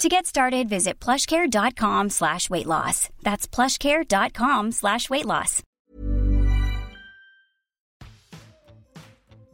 To 0.00 0.08
get 0.08 0.24
started, 0.24 0.66
visit 0.66 0.98
plushcare.com 0.98 2.08
slash 2.08 2.48
weight 2.48 2.66
loss. 2.66 3.10
That's 3.22 3.46
plushcare.com 3.46 4.72
slash 4.72 5.10
weight 5.10 5.26
loss. 5.26 5.62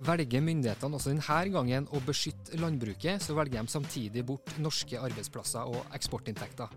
Velger 0.07 0.45
myndighetene 0.47 0.95
også 0.95 1.11
denne 1.11 1.41
gangen 1.51 1.89
å 1.91 1.99
beskytte 2.07 2.61
landbruket, 2.63 3.25
så 3.27 3.35
velger 3.35 3.59
de 3.59 3.73
samtidig 3.75 4.23
bort 4.29 4.53
norske 4.63 5.01
arbeidsplasser 5.03 5.67
og 5.67 5.97
eksportinntekter. 5.99 6.71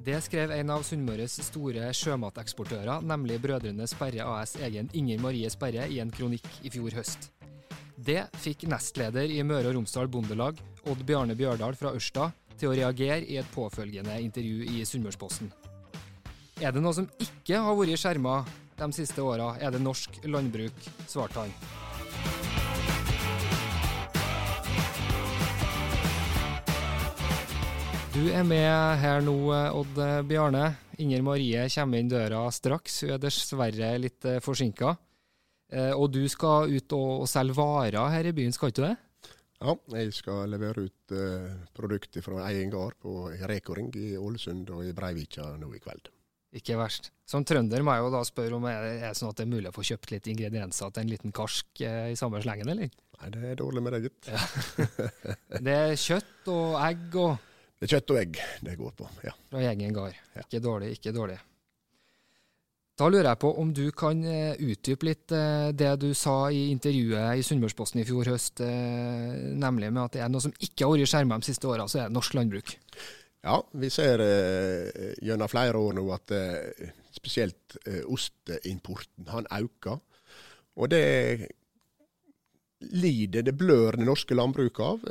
Det 0.00 0.16
skrev 0.24 0.54
en 0.56 0.72
av 0.72 0.88
Sunnmøres 0.88 1.36
store 1.50 1.92
sjømateksportører, 1.92 3.04
nemlig 3.04 3.36
Brødrene 3.44 3.84
Sperre 3.92 4.24
AS 4.38 4.56
egen 4.56 4.88
Inger 4.96 5.20
Marie 5.20 5.52
Sperre, 5.52 5.84
i 5.84 6.00
en 6.00 6.14
kronikk 6.14 6.48
i 6.64 6.72
fjor 6.72 6.96
høst. 6.96 7.28
Det 7.96 8.22
fikk 8.40 8.64
nestleder 8.72 9.28
i 9.36 9.42
Møre 9.44 9.68
og 9.68 9.82
Romsdal 9.82 10.08
Bondelag, 10.08 10.64
Odd 10.88 11.04
Bjarne 11.04 11.36
Bjørdal 11.36 11.76
fra 11.76 11.92
Ørsta, 11.92 12.30
til 12.58 12.72
å 12.72 12.76
reagere 12.76 13.22
i 13.24 13.38
et 13.40 13.48
påfølgende 13.54 14.18
intervju 14.24 14.66
i 14.76 14.84
Sunnmørsposten. 14.88 15.52
Er 16.60 16.72
det 16.72 16.80
noe 16.80 16.96
som 16.96 17.08
ikke 17.20 17.60
har 17.60 17.76
vært 17.76 18.00
skjerma 18.00 18.38
de 18.76 18.86
siste 18.96 19.20
åra, 19.24 19.54
er 19.60 19.72
det 19.72 19.80
norsk 19.80 20.22
landbruk, 20.28 20.86
svarte 21.08 21.44
han. 21.44 21.52
Du 28.16 28.22
er 28.32 28.44
med 28.48 29.00
her 29.02 29.20
nå, 29.20 29.36
Odd 29.76 29.98
Bjarne. 30.28 30.70
Inger 31.04 31.20
Marie 31.20 31.66
kommer 31.68 32.00
inn 32.00 32.08
døra 32.08 32.46
straks. 32.48 33.02
Hun 33.04 33.12
er 33.12 33.20
dessverre 33.20 33.90
litt 34.00 34.24
forsinka. 34.40 34.94
Og 36.00 36.06
du 36.14 36.22
skal 36.32 36.72
ut 36.72 36.94
og 36.96 37.26
selge 37.28 37.58
varer 37.58 38.14
her 38.14 38.30
i 38.30 38.32
byen, 38.32 38.56
skal 38.56 38.72
ikke 38.72 38.80
du 38.80 38.86
det? 38.86 38.94
Ja, 39.56 39.72
jeg 39.96 40.12
skal 40.12 40.50
levere 40.52 40.84
ut 40.84 41.14
uh, 41.16 41.54
produkter 41.76 42.24
fra 42.24 42.44
egen 42.50 42.72
gard 42.72 42.98
på 43.00 43.30
Reko-ring 43.48 43.88
i 43.96 44.12
Ålesund 44.20 44.68
og 44.74 44.84
i 44.84 44.92
Breivika 44.96 45.48
nå 45.56 45.70
i 45.72 45.80
kveld. 45.80 46.10
Ikke 46.56 46.76
verst. 46.78 47.10
Som 47.28 47.44
trønder 47.44 47.82
må 47.84 47.94
jeg 47.96 48.04
jo 48.04 48.12
da 48.14 48.20
spørre 48.24 48.56
om 48.56 48.68
er 48.70 48.84
det 48.86 49.10
sånn 49.18 49.32
at 49.32 49.40
det 49.40 49.46
er 49.46 49.50
mulig 49.50 49.70
å 49.72 49.74
få 49.76 49.84
kjøpt 49.88 50.12
litt 50.12 50.28
ingredienser 50.30 50.92
til 50.94 51.04
en 51.04 51.10
liten 51.10 51.34
karsk 51.34 51.82
eh, 51.84 52.12
i 52.12 52.18
samme 52.18 52.40
slengen, 52.44 52.70
eller? 52.72 52.92
Nei, 53.16 53.32
det 53.34 53.42
er 53.50 53.58
dårlig 53.58 53.82
med 53.84 53.96
det, 53.96 54.00
gitt. 54.06 54.30
Ja. 54.30 54.86
det 55.66 55.74
er 55.74 55.98
kjøtt 56.00 56.52
og 56.52 56.78
egg 56.84 57.18
og 57.24 57.36
Det 57.76 57.88
er 57.88 57.92
kjøtt 57.96 58.14
og 58.14 58.20
egg 58.22 58.40
det 58.68 58.78
går 58.78 58.96
på, 59.02 59.10
ja. 59.26 59.34
Fra 59.50 59.66
egen 59.72 59.96
gard. 59.96 60.16
Ja. 60.36 60.46
Ikke 60.46 60.62
dårlig, 60.64 60.94
ikke 60.96 61.12
dårlig. 61.16 61.40
Da 62.96 63.10
lurer 63.12 63.28
jeg 63.28 63.40
på 63.42 63.50
om 63.60 63.74
du 63.76 63.90
kan 63.92 64.22
utdype 64.24 65.04
litt 65.04 65.32
det 65.76 65.90
du 66.00 66.06
sa 66.16 66.48
i 66.48 66.70
intervjuet 66.72 67.36
i 67.36 67.42
Sunnmørsposten 67.44 68.00
i 68.00 68.06
fjor 68.08 68.30
høst, 68.32 68.62
nemlig 68.64 69.90
med 69.92 70.06
at 70.06 70.16
det 70.16 70.22
er 70.24 70.32
noe 70.32 70.40
som 70.40 70.54
ikke 70.56 70.86
har 70.86 70.94
vært 70.94 71.12
skjerma 71.12 71.36
de 71.36 71.50
siste 71.50 71.68
åra, 71.68 71.84
så 71.92 72.00
er 72.00 72.08
det 72.08 72.16
norsk 72.16 72.38
landbruk. 72.38 72.72
Ja, 73.46 73.60
vi 73.78 73.90
ser 73.94 74.22
eh, 74.24 75.12
gjennom 75.22 75.50
flere 75.50 75.78
år 75.78 75.94
nå 75.94 76.06
at 76.14 76.32
eh, 76.34 76.88
spesielt 77.14 77.76
eh, 77.84 78.02
osteimporten 78.10 79.28
han 79.30 79.46
øker. 79.54 80.00
Og 80.76 80.90
det 80.90 81.52
lider, 82.80 83.46
det 83.46 83.54
blør 83.56 84.00
det 84.00 84.08
norske 84.08 84.36
landbruket 84.36 84.82
av. 84.84 85.06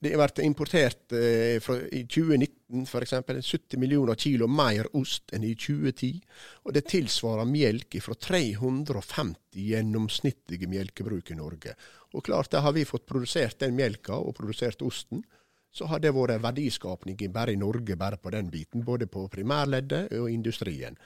Det 0.00 0.14
vært 0.16 0.40
importert 0.40 1.12
eh, 1.12 1.58
fra, 1.60 1.76
i 1.92 2.06
2019 2.08 2.86
f.eks. 2.86 3.12
70 3.20 3.80
millioner 3.82 4.16
kilo 4.16 4.48
mer 4.48 4.88
ost 4.96 5.34
enn 5.36 5.44
i 5.44 5.52
2010. 5.52 6.22
Og 6.64 6.76
det 6.76 6.86
tilsvarer 6.88 7.48
melk 7.48 7.98
fra 8.00 8.16
350 8.16 9.66
gjennomsnittlige 9.70 10.70
melkebruk 10.72 11.34
i 11.34 11.36
Norge. 11.36 11.76
Og 12.16 12.24
klart, 12.24 12.48
da 12.54 12.64
har 12.64 12.72
vi 12.76 12.88
fått 12.88 13.04
produsert 13.06 13.60
den 13.60 13.76
melka 13.76 14.16
og 14.16 14.34
produsert 14.38 14.82
osten 14.86 15.22
så 15.70 15.86
har 15.86 16.02
det 16.02 16.10
vært 16.14 16.42
verdiskapning 16.42 17.18
bare 17.32 17.54
i 17.54 17.60
Norge, 17.60 17.96
bare 17.96 18.18
på 18.18 18.32
den 18.34 18.50
biten. 18.50 18.84
Både 18.84 19.06
på 19.06 19.28
primærleddet 19.30 20.10
og 20.18 20.30
industrien. 20.30 20.98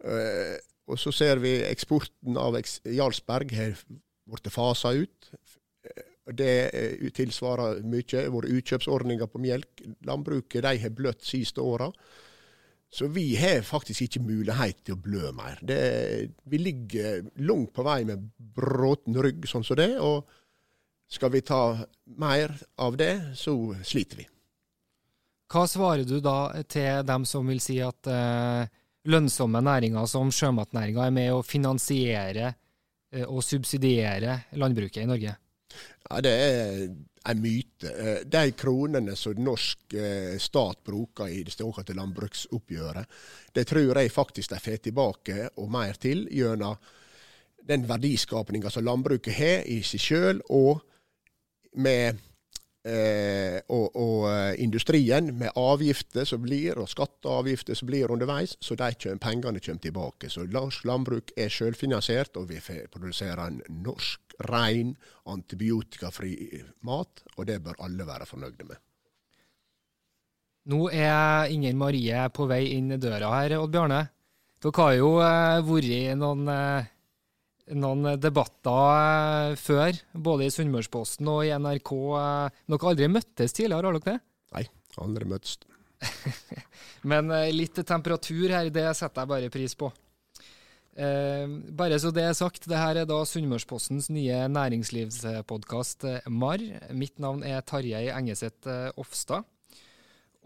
Uh, 0.00 0.56
og 0.86 1.00
så 1.00 1.12
ser 1.12 1.40
vi 1.42 1.58
eksporten 1.66 2.38
av 2.38 2.56
Jarlsberg 2.84 3.52
har 3.56 3.76
blitt 4.26 4.52
fasa 4.52 4.92
ut. 4.94 5.30
Det 6.26 6.54
uh, 6.74 7.10
tilsvarer 7.14 7.82
mye. 7.86 8.24
Våre 8.34 8.54
utkjøpsordninger 8.58 9.30
på 9.30 9.42
melk. 9.42 9.84
Landbruket 10.06 10.64
de 10.66 10.78
har 10.82 10.96
bløtt 10.96 11.26
siste 11.26 11.62
åra. 11.62 11.90
Så 12.90 13.08
vi 13.12 13.34
har 13.36 13.66
faktisk 13.66 14.06
ikke 14.06 14.24
mulighet 14.24 14.84
til 14.86 14.94
å 14.94 15.02
blø 15.02 15.30
mer. 15.36 15.58
Det, 15.62 15.78
vi 16.46 16.58
ligger 16.62 17.26
langt 17.44 17.74
på 17.74 17.84
vei 17.86 18.00
med 18.08 18.22
bråten 18.38 19.18
rygg, 19.18 19.46
sånn 19.50 19.66
som 19.66 19.78
det. 19.78 19.96
og 20.00 20.24
skal 21.08 21.30
vi 21.30 21.40
ta 21.40 21.78
mer 22.04 22.54
av 22.76 22.96
det, 22.96 23.32
så 23.34 23.74
sliter 23.84 24.22
vi. 24.22 24.26
Hva 25.52 25.62
svarer 25.70 26.02
du 26.02 26.18
da 26.20 26.62
til 26.66 27.04
dem 27.06 27.26
som 27.28 27.46
vil 27.46 27.60
si 27.62 27.78
at 27.84 28.08
eh, 28.10 28.66
lønnsomme 29.06 29.62
næringer 29.62 30.08
som 30.10 30.32
sjømatnæringa 30.34 31.06
er 31.06 31.14
med 31.14 31.34
å 31.36 31.44
finansiere 31.46 32.48
eh, 32.50 33.22
og 33.22 33.44
subsidiere 33.46 34.40
landbruket 34.58 35.04
i 35.04 35.10
Norge? 35.10 35.36
Ja, 36.10 36.20
Det 36.20 36.32
er 36.32 36.82
en 37.26 37.40
myte. 37.42 37.92
De 38.24 38.44
kronene 38.54 39.16
som 39.18 39.38
norsk 39.42 39.96
stat 40.38 40.84
bruker 40.86 41.28
i 41.28 41.42
det 41.42 41.56
såkalte 41.56 41.96
landbruksoppgjøret, 41.98 43.06
det 43.52 43.66
tror 43.66 43.98
jeg 43.98 44.12
faktisk 44.14 44.54
de 44.54 44.60
får 44.62 44.84
tilbake 44.84 45.48
og 45.56 45.70
mer 45.70 45.98
til 45.98 46.28
gjennom 46.30 46.78
den 47.66 47.88
verdiskapninga 47.88 48.70
som 48.70 48.86
landbruket 48.86 49.34
har 49.34 49.66
i 49.66 49.80
seg 49.82 50.02
sjøl, 50.02 50.42
og 50.54 50.84
med 51.82 52.20
eh, 52.86 53.58
og, 53.72 53.96
og, 53.98 54.26
industrien 54.62 55.32
med 55.38 55.54
avgifter 55.58 56.26
som 56.28 56.42
blir, 56.44 56.78
og 56.80 56.88
skatteavgifter 56.90 57.78
som 57.78 57.90
blir 57.90 58.12
underveis, 58.12 58.56
så 58.62 58.78
de 58.78 58.90
kjem, 58.94 59.20
pengene 59.22 59.60
kommer 59.60 59.82
tilbake. 59.82 60.30
Så 60.32 60.46
norsk 60.46 60.86
landbruk 60.88 61.34
er 61.36 61.52
selvfinansiert, 61.52 62.38
og 62.40 62.50
vi 62.52 62.62
produserer 62.92 63.44
en 63.46 63.62
norsk, 63.82 64.22
ren, 64.50 64.96
antibiotikafri 65.32 66.34
mat, 66.84 67.22
og 67.36 67.46
det 67.48 67.62
bør 67.64 67.78
alle 67.86 68.06
være 68.08 68.28
fornøyde 68.28 68.68
med. 68.68 68.82
Nå 70.66 70.88
er 70.90 71.52
Inger 71.54 71.76
Marie 71.78 72.26
på 72.34 72.48
vei 72.50 72.64
inn 72.74 72.90
døra 72.98 73.30
her, 73.38 73.54
Odd 73.60 73.70
Bjarne. 73.72 74.02
Dere 74.62 74.82
har 74.82 74.94
jo 74.96 75.10
eh, 75.22 75.60
vært 75.62 76.18
noen 76.18 76.48
eh, 76.50 76.88
noen 77.74 78.14
debatter 78.20 79.56
før, 79.58 79.98
både 80.12 80.46
i 80.46 80.54
Sunnmørsposten 80.54 81.26
og 81.30 81.42
i 81.46 81.52
NRK. 81.56 81.92
Dere 82.68 82.78
har 82.78 82.90
aldri 82.92 83.10
møttes 83.10 83.56
tidligere, 83.56 83.82
har 83.82 83.98
dere 83.98 84.06
det? 84.06 84.18
Nei, 84.54 84.64
aldri 85.02 85.30
møttes. 85.32 85.58
Men 87.10 87.32
litt 87.54 87.78
temperatur 87.88 88.52
her, 88.52 88.70
det 88.70 88.86
setter 88.98 89.24
jeg 89.24 89.32
bare 89.32 89.52
pris 89.54 89.74
på. 89.78 89.90
Eh, 90.96 91.44
bare 91.76 91.98
så 92.00 92.08
det 92.14 92.24
er 92.24 92.36
sagt, 92.36 92.68
det 92.70 92.78
her 92.78 93.02
er 93.02 93.08
da 93.08 93.18
Sunnmørspostens 93.28 94.08
nye 94.14 94.46
næringslivspodkast 94.52 96.06
MAR. 96.32 96.62
Mitt 96.96 97.20
navn 97.20 97.44
er 97.44 97.66
Tarjei 97.66 98.06
Engeseth 98.14 98.70
Ofstad. 98.96 99.44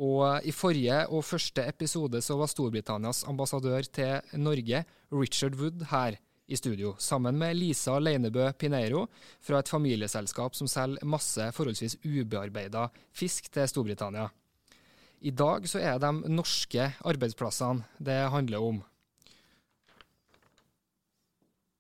Og 0.01 0.41
I 0.49 0.53
forrige 0.57 1.03
og 1.13 1.27
første 1.29 1.67
episode 1.69 2.23
så 2.25 2.39
var 2.41 2.49
Storbritannias 2.49 3.27
ambassadør 3.29 3.85
til 3.85 4.41
Norge, 4.41 4.85
Richard 5.13 5.59
Wood, 5.61 5.85
her 5.91 6.17
i 6.51 6.59
studio, 6.59 6.97
sammen 6.99 7.39
med 7.39 7.55
Lisa 7.57 7.95
Leinebø 8.03 8.49
Pineiro 8.59 9.05
fra 9.41 9.61
et 9.63 9.71
familieselskap 9.71 10.57
som 10.59 10.69
selger 10.71 11.07
masse 11.07 11.47
forholdsvis 11.55 11.97
ubearbeida 12.03 12.89
fisk 13.15 13.47
til 13.55 13.69
Storbritannia. 13.71 14.27
I 15.21 15.31
dag 15.31 15.69
så 15.69 15.79
er 15.79 16.01
de 16.03 16.11
norske 16.33 16.91
arbeidsplassene 17.07 17.87
det 18.03 18.19
handler 18.35 18.67
om. 18.67 18.83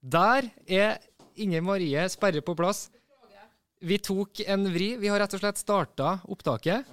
Der 0.00 0.49
er 0.69 1.00
Inger 1.40 1.64
Marie 1.64 2.06
Sperre 2.12 2.43
på 2.44 2.55
plass. 2.56 2.88
Vi 3.81 3.99
tok 3.99 4.43
en 4.46 4.69
vri. 4.72 4.94
Vi 5.00 5.08
har 5.08 5.20
rett 5.20 5.34
og 5.34 5.43
slett 5.43 5.61
starta 5.61 6.19
opptaket. 6.28 6.88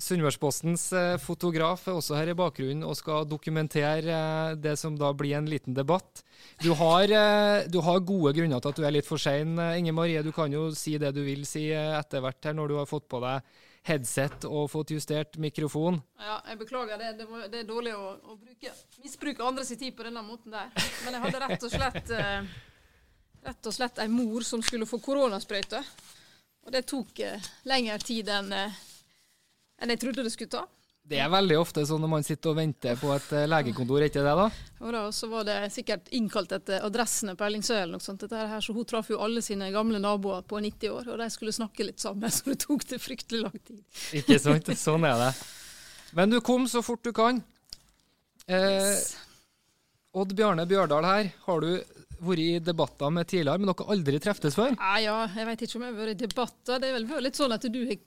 Sunnmørspostens 0.00 0.84
eh, 0.96 1.14
fotograf 1.20 1.86
er 1.88 1.96
også 1.98 2.16
her 2.16 2.30
i 2.32 2.36
bakgrunnen 2.36 2.86
og 2.86 2.96
skal 2.98 3.26
dokumentere 3.28 4.14
eh, 4.14 4.56
det 4.60 4.76
som 4.80 4.96
da 4.98 5.10
blir 5.16 5.36
en 5.38 5.48
liten 5.50 5.76
debatt. 5.76 6.22
Du 6.62 6.70
har, 6.78 7.04
eh, 7.04 7.66
du 7.68 7.80
har 7.84 8.00
gode 8.00 8.32
grunner 8.36 8.60
til 8.60 8.72
at 8.72 8.80
du 8.80 8.86
er 8.86 8.94
litt 8.94 9.08
for 9.08 9.20
sein, 9.20 9.58
Inge 9.76 9.92
Marie. 9.96 10.22
Du 10.24 10.32
kan 10.32 10.52
jo 10.52 10.70
si 10.76 10.96
det 11.00 11.12
du 11.16 11.22
vil 11.26 11.44
si 11.48 11.68
etter 11.72 12.24
hvert 12.24 12.48
her, 12.48 12.56
når 12.56 12.72
du 12.72 12.78
har 12.80 12.88
fått 12.88 13.08
på 13.10 13.20
deg 13.24 13.44
headset 13.88 14.44
og 14.44 14.68
fått 14.68 14.92
justert 14.92 15.38
mikrofon. 15.40 16.00
Ja, 16.20 16.40
jeg 16.50 16.60
beklager 16.60 17.00
det. 17.00 17.14
Det, 17.20 17.28
var, 17.30 17.46
det 17.52 17.62
er 17.62 17.68
dårlig 17.68 17.94
å, 17.96 18.12
å 18.20 18.36
bruke, 18.36 18.74
misbruke 19.04 19.46
andres 19.46 19.72
tid 19.72 19.96
på 19.96 20.04
denne 20.08 20.24
måten 20.24 20.52
der. 20.52 20.68
Men 21.04 21.16
jeg 21.16 21.24
hadde 21.26 21.42
rett 21.46 21.64
og 21.68 21.72
slett 21.72 22.14
rett 23.40 23.68
og 23.70 23.72
slett 23.72 24.02
ei 24.04 24.08
mor 24.12 24.44
som 24.44 24.60
skulle 24.60 24.88
få 24.88 25.00
koronasprøyte. 25.00 25.80
Og 26.68 26.72
det 26.74 26.84
tok 26.88 27.22
lengre 27.68 27.96
tid 28.04 28.28
enn 28.28 28.52
enn 29.80 29.94
jeg 29.94 30.02
trodde 30.04 30.26
det 30.26 30.32
skulle 30.34 30.52
ta. 30.52 30.66
Det 31.10 31.18
er 31.18 31.30
veldig 31.32 31.56
ofte 31.58 31.82
sånn 31.88 32.02
når 32.04 32.10
man 32.12 32.24
sitter 32.26 32.52
og 32.52 32.58
venter 32.60 32.98
på 33.00 33.08
et 33.14 33.30
eh, 33.34 33.46
legekontor, 33.48 34.04
ikke 34.06 34.22
det 34.22 34.34
da? 34.38 34.44
Og 34.84 34.92
da, 34.94 35.00
så 35.16 35.26
var 35.32 35.46
det 35.48 35.56
sikkert 35.74 36.10
innkalt 36.14 36.52
etter 36.54 36.84
adressene 36.86 37.34
på 37.38 37.46
Ellingsøy 37.46 37.74
eller 37.78 37.96
noe 37.96 38.04
sånt. 38.04 38.22
Dette 38.22 38.44
her, 38.52 38.60
så 38.62 38.74
hun 38.76 38.86
traff 38.86 39.08
jo 39.10 39.18
alle 39.24 39.42
sine 39.42 39.72
gamle 39.74 39.98
naboer 40.02 40.44
på 40.46 40.60
90 40.62 40.92
år, 40.94 41.08
og 41.10 41.22
de 41.22 41.30
skulle 41.34 41.56
snakke 41.56 41.88
litt 41.88 42.02
sammen, 42.02 42.30
så 42.34 42.52
det 42.52 42.60
tok 42.62 42.84
det 42.92 43.00
fryktelig 43.02 43.40
lang 43.42 43.56
tid. 43.58 43.80
Ikke 44.20 44.38
sant. 44.42 44.70
Sånn 44.78 45.08
er 45.08 45.16
det. 45.24 45.32
Men 46.14 46.30
du 46.30 46.38
kom 46.44 46.68
så 46.70 46.84
fort 46.84 47.02
du 47.06 47.10
kan. 47.16 47.40
Eh, 48.46 48.94
Odd 50.20 50.36
Bjarne 50.36 50.68
Bjørdal 50.68 51.06
her, 51.06 51.32
har 51.48 51.64
du 51.64 51.72
vært 52.20 52.44
i 52.44 52.48
debatter 52.62 53.10
med 53.14 53.26
tidligere, 53.30 53.58
men 53.58 53.70
dere 53.70 53.82
har 53.82 53.96
aldri 53.96 54.22
treftes 54.22 54.56
før? 54.58 54.76
Nei, 54.76 55.00
ja, 55.06 55.16
jeg 55.34 55.48
vet 55.48 55.66
ikke 55.66 55.80
om 55.80 55.88
jeg 55.88 55.94
har 55.94 56.00
vært 56.04 56.14
i 56.14 56.22
debatter. 56.26 56.80
Det 56.82 56.90
er 56.90 56.96
vel 56.98 57.26
litt 57.26 57.38
sånn 57.40 57.56
at 57.56 57.66
du 57.66 57.82
har 57.88 57.98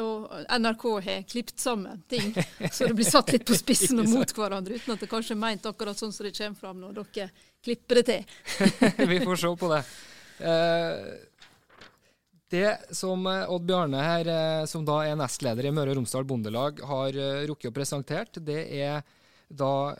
og 0.00 0.32
NRK 0.58 0.84
har 1.06 1.26
klippet 1.28 1.60
sammen 1.60 2.00
ting, 2.10 2.32
så 2.72 2.88
det 2.88 2.96
blir 2.98 3.06
satt 3.06 3.30
litt 3.34 3.44
på 3.46 3.56
spissen 3.56 4.02
og 4.02 4.08
mot 4.10 4.34
hverandre, 4.36 4.78
uten 4.78 4.94
at 4.96 5.04
det 5.04 5.10
kanskje 5.10 5.36
er 5.36 5.42
meint 5.42 5.66
akkurat 5.68 5.98
sånn 5.98 6.14
som 6.14 6.26
det 6.26 6.34
kommer 6.36 6.58
fram 6.58 6.80
når 6.82 6.96
dere 6.98 7.28
klipper 7.62 8.00
det 8.00 8.06
til. 8.08 8.24
Vi 9.12 9.20
får 9.22 9.42
se 9.44 9.52
på 9.60 9.70
det. 9.70 9.82
Eh, 10.42 10.96
det 12.52 12.70
som 12.96 13.26
eh, 13.30 13.50
Odd 13.50 13.68
Bjarne 13.68 14.02
her, 14.02 14.32
eh, 14.32 14.64
som 14.70 14.84
da 14.86 15.02
er 15.06 15.18
nestleder 15.18 15.68
i 15.68 15.74
Møre 15.74 15.94
og 15.94 16.00
Romsdal 16.00 16.26
Bondelag, 16.28 16.82
har 16.88 17.20
rukket 17.50 17.70
å 17.70 17.76
presentert, 17.76 18.42
det 18.42 18.64
er 18.82 19.02
da 19.52 19.92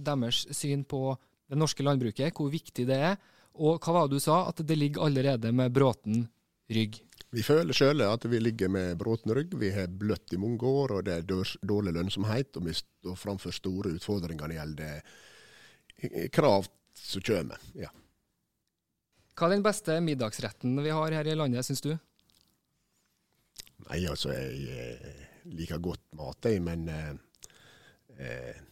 deres 0.00 0.46
syn 0.56 0.80
på 0.88 1.12
det 1.52 1.58
norske 1.60 1.84
landbruket, 1.84 2.32
hvor 2.32 2.48
viktig 2.48 2.86
det 2.88 2.96
er. 3.12 3.18
Og 3.60 3.76
hva 3.84 3.92
var 3.98 4.08
det 4.08 4.16
du 4.16 4.24
sa? 4.24 4.46
At 4.48 4.62
det 4.64 4.78
ligger 4.78 5.04
allerede 5.04 5.52
med 5.52 5.74
bråten 5.76 6.24
rygg? 6.72 7.03
Vi 7.34 7.42
føler 7.42 7.74
sjøl 7.74 8.04
at 8.06 8.24
vi 8.30 8.38
ligger 8.38 8.70
med 8.70 8.94
bråten 9.00 9.32
rygg. 9.34 9.56
Vi 9.58 9.72
har 9.74 9.90
bløtt 9.90 10.34
i 10.34 10.38
mange 10.38 10.68
år, 10.68 10.98
og 10.98 11.04
det 11.06 11.18
er 11.18 11.26
dårlig 11.66 11.94
lønnsomhet. 11.96 12.54
Og 12.60 12.68
vi 12.68 12.76
står 12.78 13.18
framfor 13.18 13.54
store 13.54 13.94
utfordringer 13.96 14.46
når 14.46 14.54
det 14.54 14.60
gjelder 14.60 16.28
krav 16.34 16.68
som 16.94 17.24
kommer. 17.26 17.62
Ja. 17.78 17.90
Hva 19.34 19.48
er 19.48 19.56
den 19.56 19.64
beste 19.66 19.96
middagsretten 20.04 20.76
vi 20.84 20.92
har 20.94 21.16
her 21.16 21.26
i 21.26 21.34
landet, 21.34 21.66
syns 21.66 21.82
du? 21.82 21.94
Nei, 23.88 24.04
altså, 24.06 24.30
jeg 24.32 24.68
eh, 24.70 25.24
liker 25.50 25.82
godt 25.82 26.04
mat, 26.16 26.46
jeg. 26.46 26.62
Men 26.64 26.86
eh, 26.88 27.10
eh, 28.14 28.62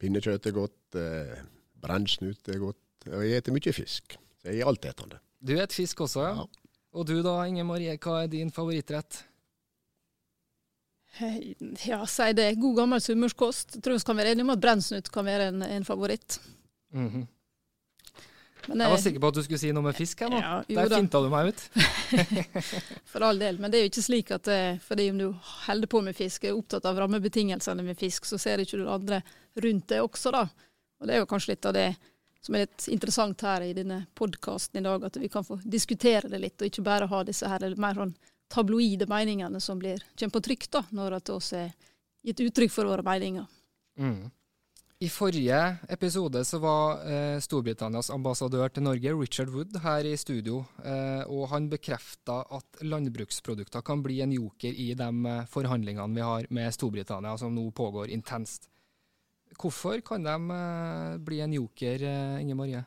pinnekjøtt 0.00 0.48
er 0.48 0.56
godt. 0.56 0.98
Eh, 0.98 1.34
Brennsnut 1.78 2.48
er 2.48 2.62
godt. 2.62 3.10
Og 3.12 3.20
jeg 3.26 3.44
spiser 3.44 3.58
mye 3.58 3.76
fisk. 3.76 4.16
Så 4.40 4.48
jeg 4.48 4.64
er 4.64 4.70
altetende. 4.70 5.20
Du 5.38 5.52
spiser 5.52 5.76
fisk 5.76 6.00
også, 6.08 6.24
ja? 6.24 6.32
ja. 6.40 6.57
Og 6.96 7.06
du 7.06 7.18
da, 7.22 7.40
Inge 7.46 7.64
Marie, 7.68 7.96
hva 8.00 8.22
er 8.24 8.30
din 8.32 8.52
favorittrett? 8.54 9.24
Ja, 11.84 12.04
si 12.06 12.28
det. 12.36 12.52
God 12.62 12.76
gammel 12.78 13.02
sunnmørskost. 13.02 13.80
Tror 13.82 13.98
vi 13.98 14.06
kan 14.06 14.20
være 14.20 14.34
enige 14.34 14.46
om 14.46 14.54
at 14.54 14.62
brennsnut 14.62 15.10
kan 15.12 15.26
være 15.26 15.50
en, 15.52 15.62
en 15.62 15.84
favoritt. 15.84 16.40
Mm 16.94 17.08
-hmm. 17.08 17.26
Men, 18.68 18.80
jeg 18.80 18.90
var 18.90 19.00
sikker 19.00 19.20
på 19.20 19.28
at 19.28 19.34
du 19.34 19.42
skulle 19.42 19.58
si 19.58 19.70
noe 19.72 19.82
med 19.82 19.96
fisk 19.96 20.20
her 20.20 20.28
nå. 20.28 20.40
Ja, 20.42 20.62
Der 20.68 20.92
finta 20.92 21.20
du 21.24 21.28
meg 21.32 21.48
ut. 21.48 21.60
For 23.12 23.24
all 23.24 23.38
del. 23.38 23.58
Men 23.58 23.70
det 23.70 23.78
er 23.78 23.86
jo 23.86 23.90
ikke 23.92 24.04
slik 24.04 24.30
at 24.30 24.44
det, 24.44 24.58
eh, 24.66 24.78
fordi 24.84 25.10
om 25.10 25.18
du 25.18 25.26
holder 25.66 25.86
på 25.86 26.02
med 26.04 26.16
fisk, 26.16 26.44
er 26.44 26.56
opptatt 26.56 26.84
av 26.84 26.98
rammebetingelsene 26.98 27.82
med 27.82 27.98
fisk, 27.98 28.28
så 28.28 28.38
ser 28.38 28.58
ikke 28.58 28.76
du 28.76 28.90
andre 28.92 29.22
rundt 29.56 29.88
det 29.88 30.02
også, 30.04 30.30
da. 30.34 30.48
Og 31.00 31.08
det 31.08 31.14
er 31.14 31.22
jo 31.22 31.30
kanskje 31.30 31.54
litt 31.54 31.68
av 31.70 31.76
det 31.78 31.88
som 32.44 32.54
er 32.54 32.66
litt 32.66 32.86
interessant 32.92 33.42
her 33.42 33.64
i 33.66 33.74
denne 33.76 34.04
podkasten 34.14 34.80
i 34.80 34.84
dag, 34.86 35.04
at 35.04 35.18
vi 35.20 35.30
kan 35.32 35.46
få 35.46 35.58
diskutere 35.64 36.30
det 36.30 36.40
litt, 36.42 36.60
og 36.60 36.70
ikke 36.70 36.86
bare 36.86 37.10
ha 37.10 37.22
disse 37.26 37.48
her 37.50 37.66
mer 37.76 37.98
sånn 37.98 38.14
tabloide 38.48 39.08
meningene 39.10 39.60
som 39.60 39.78
blir, 39.78 40.02
kommer 40.16 40.38
på 40.38 40.44
trykk 40.48 40.70
da, 40.72 40.84
når 40.96 41.18
det 41.18 41.34
oss 41.34 41.52
er 41.56 41.70
gitt 42.24 42.40
uttrykk 42.46 42.72
for 42.72 42.88
våre 42.88 43.04
meninger. 43.04 43.46
Mm. 43.98 44.28
I 45.00 45.08
forrige 45.08 45.58
episode 45.94 46.40
så 46.44 46.58
var 46.58 47.04
eh, 47.06 47.36
Storbritannias 47.38 48.08
ambassadør 48.10 48.72
til 48.74 48.82
Norge, 48.82 49.12
Richard 49.14 49.52
Wood, 49.54 49.76
her 49.84 50.06
i 50.08 50.16
studio. 50.18 50.64
Eh, 50.82 51.22
og 51.30 51.46
han 51.52 51.68
bekrefta 51.70 52.40
at 52.56 52.80
landbruksprodukter 52.82 53.84
kan 53.86 54.02
bli 54.02 54.18
en 54.24 54.34
joker 54.34 54.74
i 54.74 54.88
de 54.98 55.08
eh, 55.30 55.44
forhandlingene 55.52 56.18
vi 56.18 56.26
har 56.26 56.50
med 56.50 56.74
Storbritannia, 56.74 57.36
som 57.38 57.54
nå 57.54 57.68
pågår 57.70 58.10
intenst. 58.10 58.66
Hvorfor 59.58 60.00
kan 60.06 60.22
de 60.22 60.34
uh, 60.52 61.18
bli 61.24 61.40
en 61.42 61.54
joker, 61.56 62.04
uh, 62.06 62.40
Inge 62.42 62.56
Marie? 62.58 62.82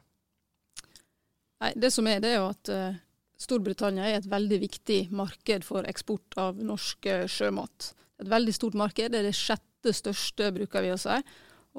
Nei, 1.62 1.72
Det 1.76 1.92
som 1.94 2.08
er, 2.08 2.22
det 2.24 2.32
er 2.38 2.46
at 2.46 2.72
uh, 2.72 3.00
Storbritannia 3.42 4.08
er 4.08 4.22
et 4.22 4.30
veldig 4.32 4.60
viktig 4.62 5.02
marked 5.16 5.66
for 5.68 5.88
eksport 5.90 6.38
av 6.40 6.62
norsk 6.64 7.10
sjømat. 7.28 7.92
Et 8.22 8.30
veldig 8.30 8.54
stort 8.56 8.78
marked. 8.78 9.12
Det 9.12 9.20
er 9.20 9.28
det 9.28 9.38
sjette 9.38 9.94
største, 9.98 10.52
bruker 10.56 10.86
vi 10.86 10.94
å 10.94 11.00
si. 11.02 11.18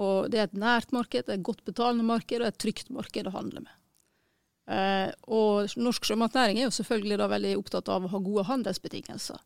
Og 0.03 0.31
det 0.33 0.41
er 0.41 0.49
et 0.49 0.59
nært 0.59 0.93
marked, 0.95 1.29
et 1.29 1.45
godt 1.45 1.63
betalende 1.69 2.07
marked 2.07 2.41
og 2.41 2.49
et 2.49 2.59
trygt 2.61 2.91
marked 2.95 3.29
å 3.29 3.35
handle 3.35 3.63
med. 3.65 3.79
Eh, 4.73 5.11
og 5.27 5.73
norsk 5.77 6.07
sjømatnæring 6.07 6.61
er 6.61 6.69
jo 6.69 6.77
selvfølgelig 6.79 7.29
veldig 7.33 7.57
opptatt 7.59 7.91
av 7.93 8.07
å 8.07 8.13
ha 8.13 8.21
gode 8.23 8.47
handelsbetingelser. 8.49 9.41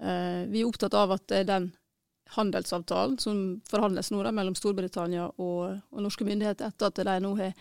Eh, 0.00 0.42
vi 0.50 0.62
er 0.62 0.68
opptatt 0.68 0.96
av 0.96 1.14
at 1.16 1.32
den 1.48 1.70
handelsavtalen 2.36 3.18
som 3.22 3.60
forhandles 3.70 4.10
nå 4.12 4.22
da, 4.24 4.32
mellom 4.34 4.56
Storbritannia 4.58 5.26
og, 5.36 5.80
og, 5.90 6.00
norske 6.04 6.26
myndigheter 6.28 6.70
etter 6.70 6.90
at 6.90 7.02
de 7.06 7.18
nå 7.24 7.34
har 7.40 7.54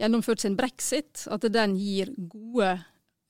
gjennomført 0.00 0.44
sin 0.44 0.56
brexit, 0.58 1.24
at 1.32 1.46
den 1.52 1.76
gir 1.80 2.12
gode 2.16 2.74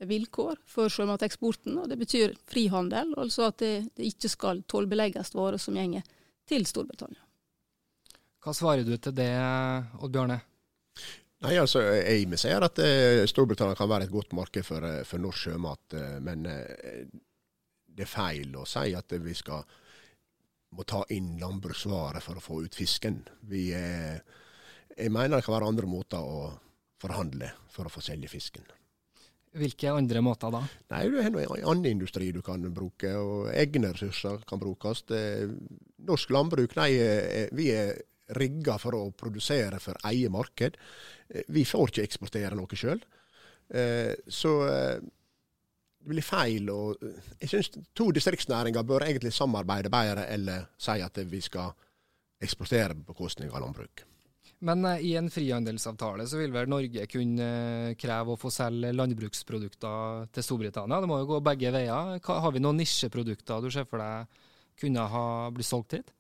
vilkår 0.07 0.59
for 0.69 0.93
sjømateksporten. 0.93 1.79
og 1.79 1.89
Det 1.89 1.99
betyr 2.01 2.35
frihandel, 2.51 3.15
altså 3.17 3.49
at 3.51 3.61
det, 3.63 3.75
det 3.97 4.11
ikke 4.13 4.31
skal 4.33 4.65
tollbelegges 4.69 5.33
varer 5.35 5.63
som 5.63 5.79
gjenger 5.79 6.05
til 6.47 6.67
Storbritannia. 6.69 7.23
Hva 8.43 8.55
svarer 8.55 8.87
du 8.87 8.95
til 9.03 9.15
det, 9.17 9.31
Odd 9.99 10.13
Bjørne? 10.15 10.39
Nei, 11.45 11.57
altså, 11.61 11.83
Jeg 11.83 12.29
vil 12.31 12.41
si 12.41 12.53
at 12.55 12.79
eh, 12.81 13.25
Storbritannia 13.29 13.77
kan 13.77 13.91
være 13.91 14.07
et 14.07 14.13
godt 14.13 14.33
marked 14.39 14.65
for, 14.65 14.85
eh, 14.87 15.03
for 15.05 15.21
norsk 15.21 15.49
sjømat, 15.49 15.97
eh, 15.99 16.15
men 16.25 16.47
det 16.47 18.05
er 18.05 18.11
feil 18.11 18.55
å 18.57 18.65
si 18.69 18.95
at 18.97 19.13
vi 19.21 19.35
skal 19.37 19.67
må 20.77 20.85
ta 20.89 21.03
inn 21.15 21.37
landbruksvarer 21.41 22.25
for 22.25 22.39
å 22.39 22.45
få 22.45 22.63
ut 22.67 22.77
fisken. 22.77 23.23
Vi, 23.49 23.69
eh, 23.75 24.19
jeg 24.97 25.13
mener 25.13 25.39
det 25.39 25.47
kan 25.47 25.57
være 25.57 25.71
andre 25.73 25.89
måter 25.91 26.21
å 26.21 26.51
forhandle 27.01 27.53
for 27.73 27.89
å 27.89 27.93
få 27.93 28.03
selge 28.05 28.31
fisken. 28.33 28.67
Hvilke 29.57 29.89
andre 29.89 30.21
måter 30.21 30.53
da? 30.53 30.61
Nei, 30.93 31.09
Du 31.09 31.17
har 31.23 31.31
noe 31.33 31.47
annen 31.47 31.87
industri 31.89 32.29
du 32.33 32.43
kan 32.43 32.61
bruke, 32.75 33.09
og 33.17 33.49
egne 33.55 33.95
ressurser 33.95 34.45
kan 34.45 34.61
brukes. 34.61 35.05
Norsk 36.05 36.31
landbruk 36.31 36.77
nei, 36.77 36.93
eh, 37.01 37.49
vi 37.53 37.71
er 37.73 37.97
rigga 38.37 38.77
for 38.79 38.93
å 38.99 39.13
produsere 39.17 39.81
for 39.81 39.97
eget 40.05 40.31
marked. 40.31 40.77
Eh, 41.31 41.43
vi 41.49 41.65
får 41.65 41.89
ikke 41.89 42.05
eksportere 42.05 42.55
noe 42.55 42.77
sjøl. 42.77 43.01
Eh, 43.71 44.15
så 44.29 44.53
det 46.07 46.15
blir 46.15 46.23
feil. 46.23 46.69
og 46.71 47.03
Jeg 47.43 47.51
syns 47.51 47.73
to 47.97 48.11
distriktsnæringer 48.15 48.85
bør 48.87 49.09
egentlig 49.09 49.33
samarbeide 49.35 49.91
bedre, 49.91 50.29
eller 50.31 50.69
si 50.79 51.01
at 51.03 51.19
vi 51.27 51.41
skal 51.43 51.73
eksportere 52.43 52.95
på 52.95 53.09
bekostning 53.11 53.51
av 53.51 53.65
landbruk. 53.65 54.05
Men 54.67 54.85
uh, 54.87 55.01
i 55.03 55.17
en 55.19 55.29
frihandelsavtale 55.31 56.25
så 56.31 56.39
vil 56.39 56.55
vel 56.55 56.71
Norge 56.71 57.09
kunne 57.11 57.49
uh, 57.91 57.97
kreve 57.99 58.37
å 58.37 58.41
få 58.41 58.53
selge 58.55 58.93
landbruksprodukter 58.95 60.31
til 60.33 60.47
Storbritannia? 60.47 61.03
Det 61.03 61.11
må 61.11 61.19
jo 61.21 61.31
gå 61.35 61.41
begge 61.45 61.75
veier. 61.75 62.15
Har 62.23 62.55
vi 62.55 62.63
noen 62.63 62.79
nisjeprodukter 62.81 63.67
du 63.67 63.69
ser 63.75 63.89
for 63.91 64.01
deg 64.01 64.39
kunne 64.81 65.11
ha 65.11 65.27
blitt 65.53 65.69
solgt 65.69 65.99
hit? 65.99 66.15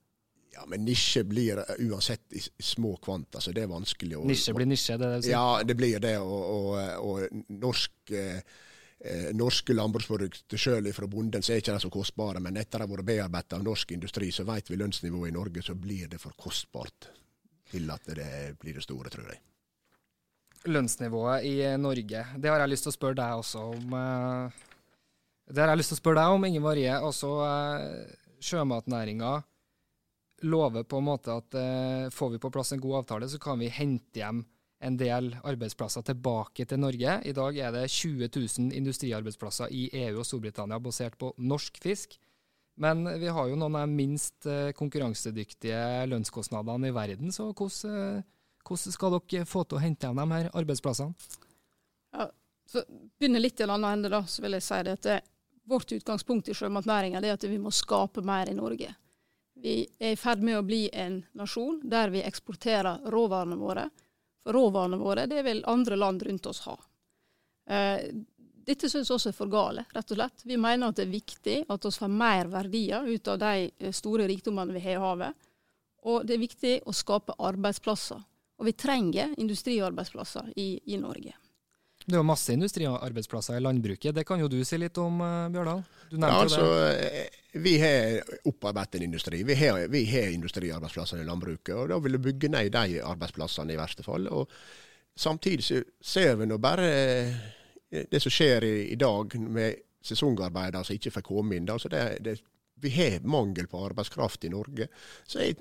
Ja, 0.57 0.65
men 0.67 0.87
nisje 0.89 1.23
blir 1.29 1.63
uansett 1.85 2.33
i 2.33 2.41
små 2.41 2.97
kvanta, 3.05 3.41
så 3.45 3.53
det 3.53 3.67
er 3.67 3.69
vanskelig 3.69 4.17
å 4.19 4.23
Nisje 4.25 4.55
blir 4.57 4.69
nisje, 4.69 4.97
det 4.97 5.05
er 5.05 5.11
det 5.13 5.19
du 5.21 5.27
sier? 5.27 5.37
Ja, 5.37 5.65
det 5.69 5.77
blir 5.77 6.01
det. 6.01 6.15
Og, 6.25 6.47
og, 6.57 6.79
og 7.05 7.59
norsk 7.61 8.15
eh, 8.17 8.57
eh, 9.05 9.33
norske 9.37 9.75
landbruksprodukter 9.75 10.61
sjøl 10.61 10.93
fra 10.95 11.09
bonden, 11.11 11.43
så 11.43 11.55
er 11.55 11.63
ikke 11.63 11.77
de 11.77 11.85
så 11.85 11.93
kostbare. 11.93 12.43
Men 12.43 12.59
etter 12.61 12.83
å 12.83 12.87
ha 12.87 12.93
vært 12.93 13.09
bearbeidet 13.09 13.59
av 13.59 13.65
norsk 13.67 13.97
industri, 13.97 14.31
så 14.33 14.47
vet 14.49 14.71
vi 14.71 14.81
lønnsnivået 14.81 15.33
i 15.33 15.37
Norge, 15.37 15.65
så 15.65 15.77
blir 15.79 16.09
det 16.13 16.21
for 16.23 16.37
kostbart 16.39 17.11
til 17.71 17.91
at 17.91 18.09
det 18.15 18.57
blir 18.61 18.79
det 18.79 18.85
store, 18.85 19.11
tror 19.13 19.33
jeg. 19.33 19.43
Lønnsnivået 20.67 21.45
i 21.47 21.59
Norge, 21.79 22.25
det 22.37 22.51
har 22.51 22.63
jeg 22.63 22.73
lyst 22.73 22.89
til 22.89 22.95
å 22.95 22.99
spørre 22.99 23.19
deg 23.21 23.43
også 23.43 23.67
om. 23.75 23.99
Eh, 24.01 24.63
det 25.47 25.63
har 25.63 25.71
jeg 25.71 25.83
lyst 25.83 25.95
til 25.95 26.01
å 26.01 26.03
spørre 26.03 26.23
deg 26.23 26.37
om, 26.37 26.47
Inge 26.49 26.63
Marie. 26.65 26.97
Også 27.07 27.31
eh, 27.47 28.17
sjømatnæringa 28.43 29.37
lover 30.43 30.85
på 30.85 30.99
en 31.01 31.07
måte 31.07 31.33
at 31.33 31.57
eh, 31.57 32.09
får 32.13 32.35
vi 32.35 32.41
på 32.43 32.51
plass 32.53 32.75
en 32.75 32.83
god 32.83 33.03
avtale, 33.03 33.29
så 33.31 33.39
kan 33.43 33.61
vi 33.61 33.71
hente 33.73 34.21
hjem 34.21 34.43
en 34.85 34.97
del 35.01 35.31
arbeidsplasser 35.47 36.05
tilbake 36.05 36.67
til 36.69 36.81
Norge. 36.83 37.19
I 37.25 37.35
dag 37.37 37.59
er 37.59 37.73
det 37.73 37.89
20 37.91 38.29
000 38.29 38.77
industriarbeidsplasser 38.77 39.73
i 39.73 39.89
EU 40.05 40.21
og 40.21 40.27
Storbritannia 40.29 40.79
basert 40.83 41.17
på 41.19 41.33
norsk 41.39 41.81
fisk. 41.83 42.19
Men 42.77 43.07
vi 43.21 43.31
har 43.33 43.49
jo 43.49 43.57
noen 43.57 43.79
av 43.79 43.87
de 43.87 43.97
minst 43.97 44.47
konkurransedyktige 44.77 45.79
lønnskostnadene 46.11 46.91
i 46.91 46.97
verden, 46.97 47.33
så 47.33 47.49
hvordan 47.57 48.25
hvordan 48.67 48.93
skal 48.93 49.17
dere 49.17 49.47
få 49.47 49.65
til 49.65 49.79
å 49.79 49.83
hente 49.83 50.07
igjen 50.07 50.19
de 50.19 50.27
her 50.35 50.51
arbeidsplassene? 50.59 51.15
Ja, 52.17 52.29
så 52.67 52.83
begynner 53.19 53.43
litt 53.43 53.61
i 53.61 53.67
en 53.67 53.75
annen 53.77 53.99
ende, 53.99 54.13
da, 54.13 54.25
så 54.27 54.43
vil 54.43 54.57
jeg 54.57 54.67
si 54.67 54.79
det 54.87 54.97
at 54.99 55.07
det, 55.07 55.19
vårt 55.67 55.93
utgangspunkt 55.97 56.49
i 56.49 56.55
sjømatnæringa 56.55 57.19
er 57.23 57.35
at 57.35 57.45
vi 57.47 57.59
må 57.59 57.73
skape 57.75 58.23
mer 58.27 58.51
i 58.51 58.55
Norge. 58.55 58.93
Vi 59.59 59.81
er 59.99 60.15
i 60.15 60.19
ferd 60.21 60.45
med 60.45 60.59
å 60.59 60.67
bli 60.67 60.85
en 60.95 61.23
nasjon 61.35 61.81
der 61.91 62.13
vi 62.15 62.23
eksporterer 62.23 63.09
råvarene 63.11 63.59
våre. 63.59 63.89
For 64.47 64.55
råvarene 64.55 64.99
våre 65.01 65.25
det 65.27 65.43
vil 65.43 65.65
andre 65.67 65.97
land 65.99 66.23
rundt 66.23 66.47
oss 66.47 66.61
ha. 66.69 66.77
Eh, 67.67 68.05
dette 68.67 68.91
syns 68.91 69.11
også 69.11 69.33
er 69.33 69.35
for 69.35 69.51
gale, 69.51 69.83
rett 69.91 70.13
og 70.15 70.21
slett. 70.21 70.45
Vi 70.47 70.59
mener 70.59 70.91
at 70.91 71.01
det 71.01 71.09
er 71.09 71.11
viktig 71.11 71.57
at 71.67 71.87
vi 71.87 71.93
får 71.99 72.13
mer 72.15 72.51
verdier 72.51 73.07
ut 73.11 73.31
av 73.33 73.41
de 73.43 73.91
store 73.95 74.29
rikdommene 74.31 74.75
vi 74.75 74.83
har 74.85 74.95
i 74.95 75.03
havet. 75.03 75.49
Og 76.07 76.23
det 76.27 76.37
er 76.37 76.45
viktig 76.45 76.75
å 76.87 76.95
skape 76.95 77.35
arbeidsplasser. 77.43 78.23
Og 78.57 78.69
vi 78.69 78.75
trenger 78.79 79.35
industriarbeidsplasser 79.43 80.55
i, 80.55 80.69
i 80.95 80.99
Norge. 81.03 81.35
Det 82.07 82.15
er 82.15 82.21
jo 82.21 82.27
masse 82.27 82.55
industriarbeidsplasser 82.55 83.57
i 83.59 83.63
landbruket. 83.65 84.15
Det 84.15 84.23
kan 84.27 84.39
jo 84.39 84.47
du 84.51 84.61
si 84.65 84.79
litt 84.79 84.99
om, 85.03 85.19
uh, 85.19 85.49
Bjørdal? 85.51 85.83
ja, 86.13 86.29
altså, 86.31 86.63
det. 86.87 87.09
Eh, 87.25 87.41
vi 87.59 87.73
har 87.83 88.21
opparbeidet 88.47 89.01
en 89.01 89.07
industri. 89.09 89.43
Vi 89.43 89.57
har, 89.59 89.89
vi 89.91 90.05
har, 90.07 90.31
industriarbeidsplasser 90.31 91.19
i 91.19 91.27
landbruket. 91.27 91.75
og 91.75 91.89
Da 91.91 91.99
vil 91.99 92.19
vi 92.19 92.29
bygge 92.29 92.53
ned 92.55 92.71
de 92.77 93.01
arbeidsplassene 93.03 93.75
i 93.75 93.81
verste 93.81 94.07
fall. 94.07 94.29
og 94.29 94.51
Samtidig 95.17 95.83
ser 96.01 96.35
vi 96.37 96.47
nå 96.47 96.59
bare 96.63 96.89
eh, 96.93 97.37
det 98.11 98.23
som 98.23 98.31
skjer 98.31 98.65
i, 98.69 98.75
i 98.93 98.99
dag 99.01 99.35
med 99.41 99.83
sesongarbeidere 100.07 100.85
som 100.85 100.95
ikke 100.95 101.15
får 101.17 101.27
komme 101.27 101.57
inn. 101.57 101.71
Altså 101.73 101.91
det, 101.91 102.05
det, 102.23 102.37
vi 102.85 102.93
har 103.01 103.25
mangel 103.27 103.67
på 103.67 103.83
arbeidskraft 103.89 104.45
i 104.45 104.53
Norge. 104.53 104.89
Så 105.27 105.43
jeg 105.43 105.59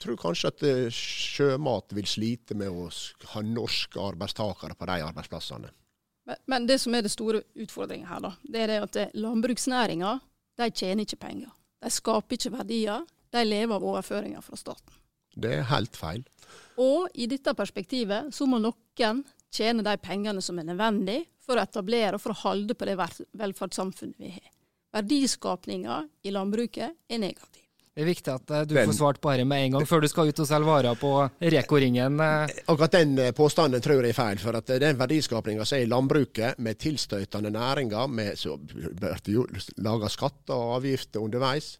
tror 0.00 0.18
kanskje 0.20 0.50
at 0.50 0.64
eh, 0.66 0.86
sjømat 0.94 1.94
vil 1.96 2.08
slite 2.08 2.56
med 2.58 2.72
å 2.72 2.88
ha 3.34 3.42
norske 3.44 4.00
arbeidstakere 4.00 4.76
på 4.78 4.88
de 4.90 4.98
arbeidsplassene. 5.06 5.70
Men, 6.46 6.66
det 6.66 6.78
som 6.78 6.94
er 6.94 7.02
det 7.02 7.12
store 7.12 7.42
utfordringen 7.58 8.08
her, 8.08 8.20
da, 8.22 8.34
det 8.42 8.62
er 8.62 8.72
det 8.72 8.80
at 8.84 8.98
eh, 9.00 9.16
landbruksnæringa 9.18 10.18
tjener 10.60 11.06
ikke 11.06 11.20
penger. 11.22 11.52
De 11.80 11.90
skaper 11.92 12.36
ikke 12.36 12.52
verdier. 12.58 13.06
De 13.32 13.42
lever 13.46 13.72
av 13.72 13.84
overføringer 13.86 14.44
fra 14.44 14.58
staten. 14.58 14.96
Det 15.30 15.52
er 15.60 15.68
helt 15.70 15.96
feil. 15.96 16.24
Og 16.82 17.08
i 17.14 17.28
dette 17.30 17.54
perspektivet 17.56 18.34
så 18.34 18.46
må 18.50 18.58
noen 18.60 19.22
tjene 19.54 19.84
de 19.86 19.94
pengene 20.02 20.42
som 20.44 20.58
er 20.58 20.68
nødvendig 20.68 21.22
for 21.40 21.56
å 21.56 21.64
etablere 21.64 22.18
og 22.18 22.22
for 22.22 22.34
å 22.34 22.42
holde 22.42 22.76
på 22.76 22.88
det 22.88 22.98
velferdssamfunnet 22.98 24.20
vi 24.20 24.34
har. 24.34 24.50
Verdiskapninga 24.98 26.02
i 26.26 26.34
landbruket 26.34 26.96
er 27.08 27.22
negativ. 27.22 27.69
Det 28.00 28.06
er 28.06 28.08
viktig 28.14 28.32
at 28.32 28.52
uh, 28.54 28.60
du 28.64 28.72
får 28.78 28.94
svart 28.96 29.18
på 29.20 29.28
dette 29.28 29.44
med 29.44 29.66
en 29.66 29.74
gang, 29.74 29.82
før 29.84 30.00
du 30.00 30.06
skal 30.08 30.30
ut 30.32 30.38
og 30.40 30.46
selge 30.48 30.68
varer 30.70 30.96
på 30.96 31.10
Reko-ringen. 31.52 32.14
Uh. 32.16 32.52
Akkurat 32.72 32.94
den 32.96 33.18
påstanden 33.36 33.82
tror 33.84 34.00
jeg 34.00 34.14
er 34.14 34.16
feil. 34.16 34.40
For 34.40 34.56
at 34.56 34.72
den 34.80 34.96
verdiskapinga 34.96 35.66
som 35.68 35.76
er 35.76 35.84
i 35.84 35.90
landbruket, 35.90 36.62
med 36.64 36.78
tilstøtende 36.80 37.52
næringer, 37.52 38.08
med, 38.08 38.38
så 38.40 38.56
bør 38.56 39.20
det 39.26 39.66
laga 39.84 40.08
skatter 40.08 40.56
og 40.56 40.78
avgifter 40.78 41.20
underveis, 41.20 41.74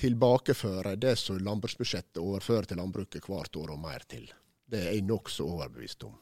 tilbakeføre 0.00 0.96
det 0.98 1.14
som 1.22 1.38
landbruksbudsjettet 1.38 2.18
overfører 2.18 2.66
til 2.66 2.82
landbruket 2.82 3.30
hvert 3.30 3.62
år 3.62 3.70
og 3.76 3.78
mer 3.86 4.02
til. 4.10 4.26
Det 4.66 4.82
er 4.88 4.98
jeg 4.98 5.06
nokså 5.06 5.46
overbevist 5.46 6.02
om. 6.10 6.18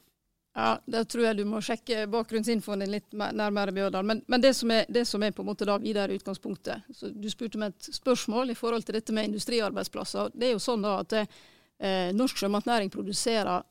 Ja, 0.56 0.78
Da 0.86 1.04
tror 1.04 1.24
jeg 1.24 1.38
du 1.38 1.44
må 1.46 1.60
sjekke 1.62 2.06
bakgrunnsinfoen 2.10 2.82
din 2.82 2.92
litt 2.96 3.12
nærmere, 3.14 3.72
Bjørdal. 3.74 4.06
Men, 4.06 4.22
men 4.26 4.42
det, 4.42 4.54
som 4.58 4.70
er, 4.74 4.86
det, 4.88 5.04
som 5.06 5.22
er, 5.22 5.32
på 5.32 5.44
en 5.44 5.50
måte 5.50 5.68
da 5.68 5.78
videre 5.78 6.16
utgangspunktet 6.18 6.88
så 6.94 7.12
Du 7.14 7.28
spurte 7.30 7.60
meg 7.60 7.74
et 7.74 7.90
spørsmål 7.98 8.50
i 8.50 8.58
forhold 8.58 8.86
til 8.86 8.98
dette 8.98 9.14
med 9.14 9.28
industriarbeidsplasser. 9.30 10.32
Det 10.34 10.48
er 10.48 10.56
jo 10.56 10.62
sånn 10.62 10.86
da 10.86 10.98
at 11.04 11.18
eh, 11.20 12.10
norsk 12.16 12.42
sjømatnæring 12.42 12.90
produserer 12.90 13.62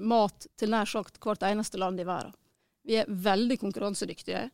mat 0.00 0.48
til 0.56 0.72
nær 0.72 0.88
sagt 0.88 1.20
hvert 1.22 1.44
eneste 1.48 1.80
land 1.80 2.00
i 2.00 2.08
verden. 2.08 2.34
Vi 2.82 2.98
er 2.98 3.08
veldig 3.08 3.60
konkurransedyktige. 3.60 4.48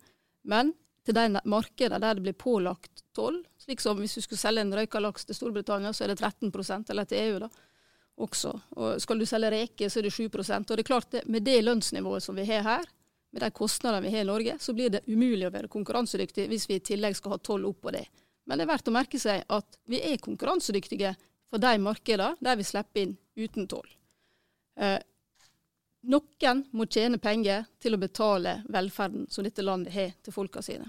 Men 0.49 0.75
til 1.07 1.17
de 1.17 1.41
markedene 1.49 2.01
der 2.03 2.19
det 2.19 2.25
blir 2.27 2.37
pålagt 2.37 3.03
toll, 3.17 3.41
slik 3.59 3.81
som 3.81 3.99
hvis 3.99 4.19
du 4.19 4.23
skulle 4.23 4.41
selge 4.41 4.63
en 4.63 4.75
røyka 4.77 5.01
laks 5.01 5.25
til 5.25 5.39
Storbritannia, 5.39 5.95
så 5.97 6.05
er 6.05 6.13
det 6.13 6.21
13% 6.21 6.93
eller 6.93 7.09
til 7.09 7.23
EU, 7.25 7.39
da 7.47 7.49
også. 8.19 8.53
Og 8.77 9.03
skal 9.03 9.19
du 9.21 9.27
selge 9.29 9.51
reker, 9.55 9.91
så 9.91 10.01
er 10.01 10.09
det 10.09 10.15
7% 10.15 10.71
Og 10.71 10.77
det 10.77 10.85
er 10.85 10.89
klart, 10.91 11.11
det, 11.11 11.25
med 11.27 11.45
det 11.47 11.61
lønnsnivået 11.65 12.25
som 12.25 12.37
vi 12.37 12.47
har 12.49 12.65
her, 12.67 12.89
med 13.31 13.43
de 13.45 13.51
kostnadene 13.51 14.07
vi 14.07 14.15
har 14.15 14.25
i 14.25 14.29
Norge, 14.29 14.57
så 14.61 14.73
blir 14.73 14.91
det 14.91 15.05
umulig 15.07 15.47
å 15.49 15.53
være 15.53 15.69
konkurransedyktig 15.69 16.49
hvis 16.49 16.69
vi 16.69 16.79
i 16.79 16.85
tillegg 16.85 17.17
skal 17.17 17.37
ha 17.37 17.39
toll 17.45 17.67
opp 17.69 17.83
på 17.85 17.93
det. 17.93 18.07
Men 18.49 18.59
det 18.59 18.65
er 18.65 18.73
verdt 18.73 18.89
å 18.89 18.95
merke 18.97 19.21
seg 19.21 19.45
at 19.53 19.79
vi 19.91 20.01
er 20.01 20.23
konkurransedyktige 20.25 21.13
for 21.51 21.61
de 21.61 21.75
markedene 21.83 22.37
der 22.41 22.57
vi 22.57 22.65
slipper 22.65 23.05
inn 23.05 23.17
uten 23.37 23.69
toll. 23.69 23.89
Eh, 24.81 25.01
noen 26.09 26.63
må 26.73 26.87
tjene 26.87 27.21
penger 27.21 27.67
til 27.83 27.97
å 27.97 28.01
betale 28.01 28.63
velferden 28.73 29.27
som 29.29 29.45
dette 29.45 29.65
landet 29.65 29.93
har 29.93 30.15
til 30.23 30.33
folka 30.33 30.63
sine. 30.65 30.89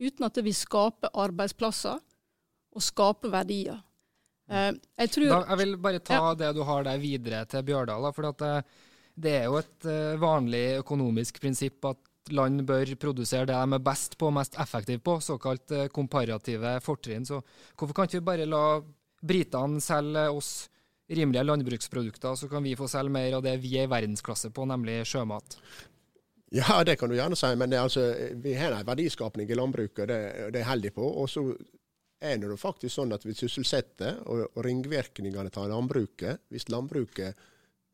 uten 0.00 0.26
at 0.26 0.36
det 0.36 0.44
vil 0.46 0.56
skape 0.56 1.10
arbeidsplasser 1.12 2.00
og 2.76 2.84
skape 2.84 3.30
verdier. 3.32 3.78
Uh, 4.46 4.70
jeg, 5.00 5.10
tror, 5.10 5.30
da, 5.32 5.38
jeg, 5.50 5.60
vil 5.62 5.78
bare 5.82 6.02
ta 6.04 6.18
ja. 6.20 6.34
det 6.38 6.52
du 6.54 6.62
har 6.68 6.84
der 6.86 7.00
videre 7.02 7.44
til 7.50 7.64
Bjørdal. 7.66 8.04
For 8.14 8.28
det, 8.28 8.50
eh, 8.50 8.84
det, 9.16 9.32
er 9.40 9.48
jo 9.48 9.56
et 9.58 9.88
uh, 9.88 10.20
vanlig 10.22 10.66
økonomisk 10.84 11.40
prinsipp 11.42 11.88
at 11.90 12.02
land 12.34 12.62
bør 12.66 12.92
produsere 13.00 13.46
det 13.46 13.56
de 13.56 13.78
er 13.78 13.82
best 13.82 14.16
på, 14.18 14.30
mest 14.34 14.56
effektive 14.60 15.02
på, 15.04 15.18
såkalt 15.22 15.74
eh, 15.74 15.88
komparative 15.94 16.76
fortrinn. 16.84 17.26
Så 17.26 17.40
hvorfor 17.76 17.94
kan 17.94 18.08
ikke 18.08 18.20
vi 18.20 18.28
bare 18.30 18.48
la 18.48 18.64
britene 19.26 19.82
selge 19.82 20.28
oss 20.30 20.50
rimelige 21.06 21.44
landbruksprodukter, 21.46 22.34
så 22.34 22.48
kan 22.50 22.64
vi 22.66 22.74
få 22.78 22.88
selge 22.90 23.14
mer 23.14 23.38
av 23.38 23.44
det 23.46 23.54
vi 23.62 23.76
er 23.78 23.86
i 23.86 23.90
verdensklasse 23.90 24.50
på, 24.54 24.66
nemlig 24.66 25.04
sjømat? 25.06 25.58
Ja, 26.56 26.82
det 26.86 26.96
kan 26.96 27.10
du 27.10 27.16
gjerne 27.18 27.36
si, 27.36 27.48
men 27.58 27.74
altså, 27.76 28.06
vi 28.40 28.54
har 28.56 28.72
en 28.72 28.86
verdiskapning 28.86 29.50
i 29.50 29.58
landbruket, 29.58 30.06
det, 30.08 30.20
det 30.54 30.62
er 30.62 30.70
heldig 30.70 30.94
på. 30.96 31.04
Og 31.04 31.28
så 31.28 31.42
er 32.22 32.38
det 32.40 32.56
faktisk 32.60 32.94
sånn 32.94 33.12
at 33.12 33.26
vi 33.26 33.34
sysselsetter, 33.36 34.22
og, 34.24 34.46
og 34.54 34.64
ringvirkningene 34.64 35.52
av 35.52 35.68
landbruket 35.68 36.46
Hvis 36.48 36.70
landbruket 36.72 37.36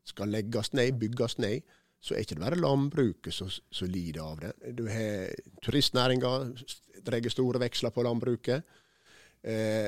skal 0.07 0.31
legges 0.31 0.71
ned, 0.75 0.99
bygges 0.99 1.37
ned, 1.43 1.73
så 2.03 2.15
er 2.15 2.25
ikke 2.25 2.35
det 2.35 2.43
bare 2.43 2.59
landbruket 2.59 3.35
som 3.35 3.87
lider 3.87 4.23
av 4.23 4.39
det. 4.41 4.53
Du 4.75 4.83
har 4.91 5.31
turistnæringa 5.63 6.31
drar 7.03 7.29
store 7.31 7.61
veksler 7.63 7.93
på 7.95 8.03
landbruket. 8.03 8.65
Eh, 9.43 9.87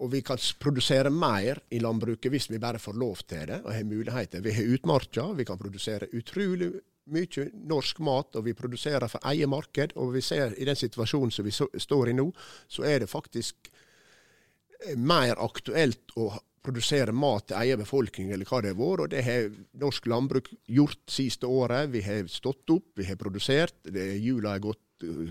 og 0.00 0.12
vi 0.12 0.20
kan 0.24 0.40
produsere 0.60 1.12
mer 1.12 1.62
i 1.72 1.80
landbruket 1.80 2.32
hvis 2.32 2.50
vi 2.52 2.60
bare 2.60 2.80
får 2.80 2.96
lov 3.00 3.24
til 3.28 3.48
det 3.48 3.58
og 3.64 3.72
har 3.72 3.88
muligheter. 3.88 4.44
Vi 4.44 4.52
har 4.56 4.68
utmarka, 4.76 5.26
vi 5.36 5.48
kan 5.48 5.60
produsere 5.60 6.08
utrolig 6.16 6.70
mye 7.10 7.46
norsk 7.70 8.02
mat, 8.04 8.36
og 8.36 8.44
vi 8.46 8.56
produserer 8.56 9.08
for 9.10 9.24
eget 9.32 9.50
marked. 9.50 9.96
Og 9.96 10.14
vi 10.14 10.22
ser 10.24 10.54
i 10.58 10.68
den 10.68 10.78
situasjonen 10.78 11.32
som 11.34 11.46
vi 11.46 11.54
så, 11.54 11.68
står 11.74 12.12
i 12.12 12.18
nå, 12.18 12.28
så 12.68 12.86
er 12.88 13.02
det 13.02 13.10
faktisk 13.10 13.70
eh, 13.72 14.96
mer 14.96 15.40
aktuelt 15.40 16.14
å 16.20 16.32
produsere 16.60 17.12
mat 17.16 17.46
til 17.48 17.56
egen 17.56 17.80
befolkning, 17.80 18.34
eller 18.34 18.48
hva 18.48 18.60
det 18.60 18.74
har 18.74 18.78
vært. 18.78 19.04
Og 19.06 19.12
det 19.14 19.24
har 19.24 19.48
norsk 19.80 20.06
landbruk 20.12 20.52
gjort 20.68 21.02
siste 21.08 21.48
året. 21.48 21.88
Vi 21.94 22.04
har 22.04 22.28
stått 22.28 22.68
opp, 22.76 22.92
vi 23.00 23.08
har 23.08 23.18
produsert. 23.20 23.80
Hjula 23.88 24.56
har 24.56 24.64
gått 24.68 24.84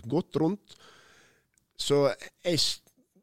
godt 0.10 0.36
rundt. 0.36 0.76
Så 1.80 2.10
jeg, 2.44 2.60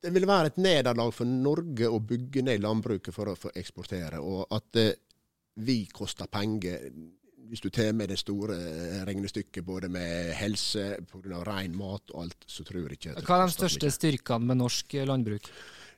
det 0.02 0.12
vil 0.14 0.26
være 0.28 0.52
et 0.52 0.60
nederlag 0.62 1.12
for 1.14 1.28
Norge 1.28 1.88
å 1.90 2.00
bygge 2.00 2.44
ned 2.46 2.62
landbruket 2.64 3.14
for 3.14 3.32
å 3.32 3.38
få 3.38 3.52
eksportere. 3.56 4.20
Og 4.22 4.46
at 4.54 4.80
eh, 4.80 4.94
vi 5.66 5.84
koster 5.92 6.30
penger 6.30 6.88
hvis 7.50 7.62
du 7.64 7.70
tar 7.70 7.92
med 7.96 8.10
det 8.12 8.18
store 8.20 8.56
regnestykket 9.06 9.64
både 9.64 9.90
med 9.92 10.32
helse, 10.38 10.96
pga. 11.10 11.42
ren 11.46 11.74
mat 11.76 12.14
og 12.14 12.26
alt, 12.26 12.46
så 12.46 12.64
tror 12.66 12.86
jeg 12.86 12.98
ikke 12.98 13.16
Hva 13.26 13.40
er 13.42 13.50
de 13.50 13.56
største 13.56 13.90
styrkene 13.94 14.50
med 14.50 14.60
norsk 14.62 14.96
landbruk? 15.06 15.50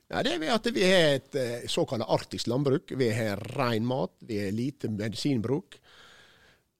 Ja, 0.09 0.23
det 0.25 0.39
er 0.39 0.53
at 0.55 0.65
Vi 0.73 0.83
har 0.83 1.15
et 1.19 1.35
eh, 1.37 1.67
såkalt 1.69 2.05
arktisk 2.07 2.47
landbruk. 2.47 2.91
Vi 2.97 3.09
har 3.13 3.37
ren 3.57 3.85
mat, 3.85 4.11
vi 4.25 4.39
har 4.41 4.51
lite 4.51 4.89
medisinbruk. 4.89 5.77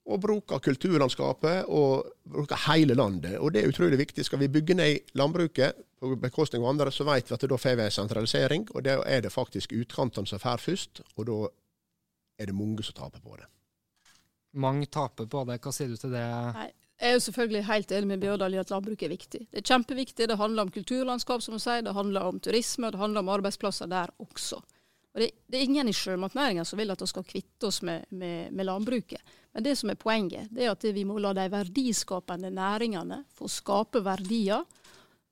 Og 0.10 0.20
bruker 0.20 0.58
kulturlandskapet 0.58 1.68
og 1.68 2.08
bruker 2.26 2.58
hele 2.72 2.96
landet. 2.98 3.38
Og 3.38 3.54
Det 3.54 3.62
er 3.62 3.70
utrolig 3.70 4.00
viktig. 4.00 4.26
Skal 4.26 4.40
vi 4.40 4.48
bygge 4.48 4.74
ned 4.74 5.14
landbruket 5.14 5.74
på 6.00 6.16
bekostning 6.16 6.64
av 6.64 6.70
andre, 6.70 6.92
så 6.92 7.06
vet 7.06 7.30
vi 7.30 7.36
at 7.36 7.46
da 7.50 7.58
får 7.58 7.76
vi 7.76 7.86
en 7.86 7.92
sentralisering. 7.92 8.68
Og 8.74 8.84
da 8.84 8.98
er 9.06 9.22
det 9.22 9.32
faktisk 9.32 9.74
utkantene 9.78 10.26
som 10.26 10.40
får 10.40 10.66
først, 10.66 11.02
og 11.16 11.28
da 11.30 11.40
er 12.40 12.50
det 12.50 12.56
mange 12.56 12.84
som 12.84 12.98
taper 12.98 13.22
på 13.22 13.38
det. 13.38 13.46
Mange 14.53 14.89
taper 14.89 15.27
på 15.29 15.44
det. 15.46 15.60
Hva 15.62 15.74
sier 15.75 15.91
du 15.91 15.98
til 16.00 16.13
det? 16.13 16.25
Nei, 16.56 16.70
jeg 17.00 17.12
er 17.12 17.15
jo 17.15 17.22
selvfølgelig 17.27 17.68
helt 17.70 17.91
enig 17.96 18.08
med 18.10 18.24
Bjørdal 18.24 18.56
i 18.58 18.60
at 18.60 18.72
landbruket 18.74 19.06
er 19.08 19.13
viktig. 19.13 19.39
Det 19.48 19.62
er 19.62 19.70
kjempeviktig. 19.72 20.25
Det 20.27 20.39
handler 20.39 20.65
om 20.65 20.74
kulturlandskap, 20.74 21.44
som 21.46 21.56
hun 21.56 21.63
sier. 21.63 21.86
Det 21.86 21.96
handler 21.96 22.27
om 22.27 22.41
turisme, 22.44 22.89
og 22.89 22.96
det 22.96 23.03
handler 23.03 23.24
om 23.24 23.32
arbeidsplasser 23.38 23.88
der 23.91 24.12
også. 24.20 24.60
Og 25.13 25.22
det, 25.24 25.29
det 25.48 25.58
er 25.58 25.65
ingen 25.65 25.89
i 25.89 25.96
sjømatnæringa 25.96 26.65
som 26.68 26.79
vil 26.79 26.91
at 26.94 27.01
vi 27.01 27.08
skal 27.10 27.25
kvitte 27.25 27.70
oss 27.70 27.82
med, 27.88 28.06
med, 28.10 28.51
med, 28.51 28.65
landbruket. 28.68 29.34
Men 29.53 29.65
det 29.65 29.77
som 29.79 29.89
er 29.89 29.98
poenget, 30.01 30.51
det 30.51 30.65
er 30.65 30.74
at 30.74 30.86
vi 30.94 31.06
må 31.08 31.18
la 31.22 31.32
de 31.38 31.48
verdiskapende 31.50 32.51
næringene 32.53 33.24
få 33.34 33.50
skape 33.50 34.03
verdier. 34.06 34.68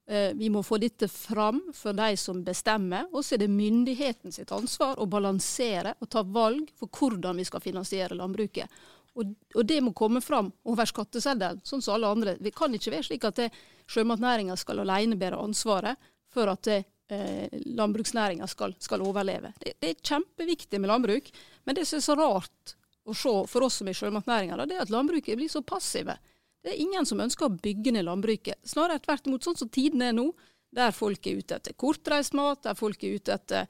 Eh, 0.08 0.32
vi 0.40 0.50
må 0.50 0.64
få 0.64 0.80
dette 0.82 1.10
fram 1.12 1.60
for 1.76 1.94
de 1.94 2.16
som 2.18 2.42
bestemmer. 2.48 3.10
Og 3.12 3.26
så 3.26 3.36
er 3.36 3.44
det 3.44 3.54
myndigheten 3.54 4.32
sitt 4.34 4.56
ansvar 4.56 4.98
å 4.98 5.10
balansere 5.12 5.98
og 6.00 6.10
ta 6.16 6.24
valg 6.24 6.72
for 6.80 6.88
hvordan 6.88 7.38
vi 7.38 7.46
skal 7.52 7.64
finansiere 7.64 8.18
landbruket. 8.18 8.72
Og, 9.18 9.34
og, 9.56 9.64
det 9.66 9.80
må 9.82 9.94
komme 9.98 10.22
fram 10.22 10.52
over 10.70 10.86
skatteseddelen, 10.86 11.64
sånn 11.66 11.82
som 11.82 11.96
alle 11.96 12.12
andre. 12.14 12.36
Det 12.42 12.54
kan 12.56 12.74
ikke 12.74 12.94
være 12.94 13.08
slik 13.10 13.26
at 13.26 13.42
sjømatnæringa 13.90 14.58
skal 14.60 14.84
alene 14.84 15.18
bære 15.18 15.40
ansvaret 15.42 15.98
for 16.34 16.52
at 16.52 16.70
eh, 16.70 17.48
landbruksnæringa 17.66 18.48
skal, 18.52 18.76
skal, 18.84 19.02
overleve. 19.08 19.54
Det, 19.58 19.78
det, 19.82 19.90
er 19.90 20.10
kjempeviktig 20.12 20.82
med 20.84 20.92
landbruk, 20.92 21.32
men 21.66 21.78
det 21.78 21.88
som 21.90 21.98
er 21.98 22.06
så 22.06 22.18
rart 22.20 22.76
å 23.08 23.16
se 23.16 23.34
for 23.50 23.66
oss 23.66 23.80
som 23.80 23.90
er 23.90 23.96
i 23.96 24.02
sjømatnæringa, 24.02 24.60
det 24.68 24.78
er 24.78 24.86
at 24.86 24.94
landbruket 24.94 25.40
blir 25.40 25.50
så 25.50 25.64
passive. 25.66 26.18
Det 26.62 26.74
er 26.74 26.84
ingen 26.84 27.08
som 27.08 27.22
ønsker 27.24 27.48
å 27.48 27.56
bygge 27.56 27.94
ned 27.96 28.06
landbruket. 28.06 28.60
Snarere 28.68 29.02
tvert 29.02 29.30
imot, 29.30 29.46
sånn 29.48 29.58
som 29.58 29.72
tiden 29.72 30.04
er 30.04 30.16
nå, 30.18 30.30
der 30.78 30.92
folk 30.92 31.26
er 31.26 31.40
ute 31.40 31.58
etter 31.58 31.78
kortreist 31.80 32.36
mat, 32.36 32.66
der 32.66 32.76
folk 32.78 33.04
er 33.08 33.16
ute 33.16 33.38
etter 33.38 33.70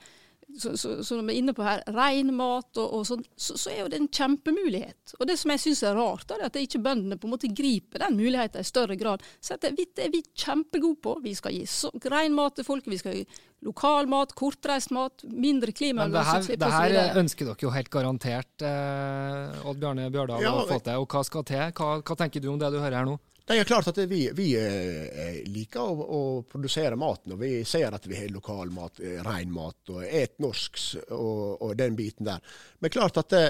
så, 0.56 0.78
så, 0.78 1.04
så, 1.04 1.18
når 1.18 1.26
vi 1.28 1.34
er 1.34 1.40
inne 1.42 1.54
på 1.54 1.66
her, 1.66 1.82
ren 1.92 2.30
mat 2.36 2.80
og, 2.80 2.94
og 2.98 3.04
sånn, 3.10 3.24
så, 3.36 3.58
så, 3.60 3.72
er 3.74 3.82
jo 3.82 3.90
det 3.92 4.00
en 4.00 4.08
kjempemulighet. 4.08 5.16
Og 5.20 5.28
det 5.28 5.36
som 5.42 5.52
jeg 5.54 5.64
syns 5.66 5.84
er 5.86 5.98
rart, 6.00 6.32
er 6.32 6.46
at 6.48 6.56
det 6.56 6.64
ikke 6.66 6.82
bøndene 6.86 7.18
på 7.20 7.28
en 7.28 7.34
måte 7.36 7.52
griper 7.52 8.06
den 8.06 8.16
muligheten 8.20 8.64
i 8.64 8.68
større 8.68 8.96
grad. 9.00 9.26
Så 9.44 9.60
det, 9.62 9.74
det 9.76 10.08
er 10.08 10.14
vi 10.14 10.24
kjempegode 10.32 11.02
på. 11.04 11.18
Vi 11.26 11.36
skal 11.38 11.58
gi 11.58 11.66
så, 11.70 11.92
ren 12.08 12.36
mat 12.38 12.58
til 12.58 12.68
folket, 12.68 12.90
vi 12.96 13.02
skal 13.02 13.20
gi 13.20 13.26
lokal 13.68 14.08
mat, 14.10 14.34
kortreist 14.38 14.94
mat, 14.96 15.26
mindre 15.28 15.74
klimagassutslipp 15.76 16.62
osv. 16.62 16.84
Det 16.88 17.06
her 17.06 17.22
ønsker 17.24 17.50
dere 17.50 17.68
jo 17.68 17.74
helt 17.74 17.92
garantert, 17.92 18.54
eh, 18.64 19.66
Odd 19.68 19.82
Bjarne 19.82 20.12
Bjørdal, 20.14 20.46
ja, 20.46 20.54
å 20.54 20.68
få 20.70 20.80
til. 20.80 21.02
Og 21.02 21.12
hva 21.12 21.26
skal 21.28 21.48
til? 21.48 21.66
Hva, 21.76 21.98
hva 22.00 22.20
tenker 22.22 22.44
du 22.44 22.52
om 22.54 22.62
det 22.62 22.72
du 22.72 22.80
hører 22.80 23.02
her 23.02 23.10
nå? 23.10 23.18
Det 23.48 23.56
er 23.56 23.64
klart 23.64 23.88
at 23.88 24.00
vi, 24.12 24.26
vi 24.36 24.50
eh, 24.60 25.38
liker 25.48 25.80
å, 25.80 26.04
å, 26.04 26.22
produsere 26.52 26.98
maten, 27.00 27.32
og 27.32 27.40
vi 27.40 27.62
ser 27.64 27.96
at 27.96 28.04
vi 28.10 28.18
har 28.20 28.34
lokal 28.34 28.74
mat, 28.76 29.00
eh, 29.00 29.22
ren 29.24 29.54
mat, 29.56 29.78
og 29.94 30.04
et 30.04 30.36
norsk 30.44 30.82
og, 31.16 31.62
og, 31.62 31.72
den 31.80 31.96
biten 31.96 32.28
der. 32.28 32.44
Men 32.84 32.92
klart 32.92 33.22
at 33.22 33.32
det, 33.32 33.46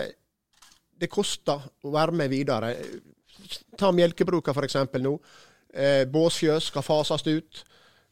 det 1.02 1.10
koster 1.10 1.66
å 1.82 1.96
være 1.96 2.14
med 2.14 2.30
videre. 2.30 2.76
Ta 3.78 3.90
melkebruka 3.90 4.54
f.eks. 4.54 4.78
nå. 5.02 5.16
Eh, 5.74 6.04
båsfjøs 6.14 6.70
skal 6.70 6.86
fases 6.86 7.26
ut. 7.26 7.66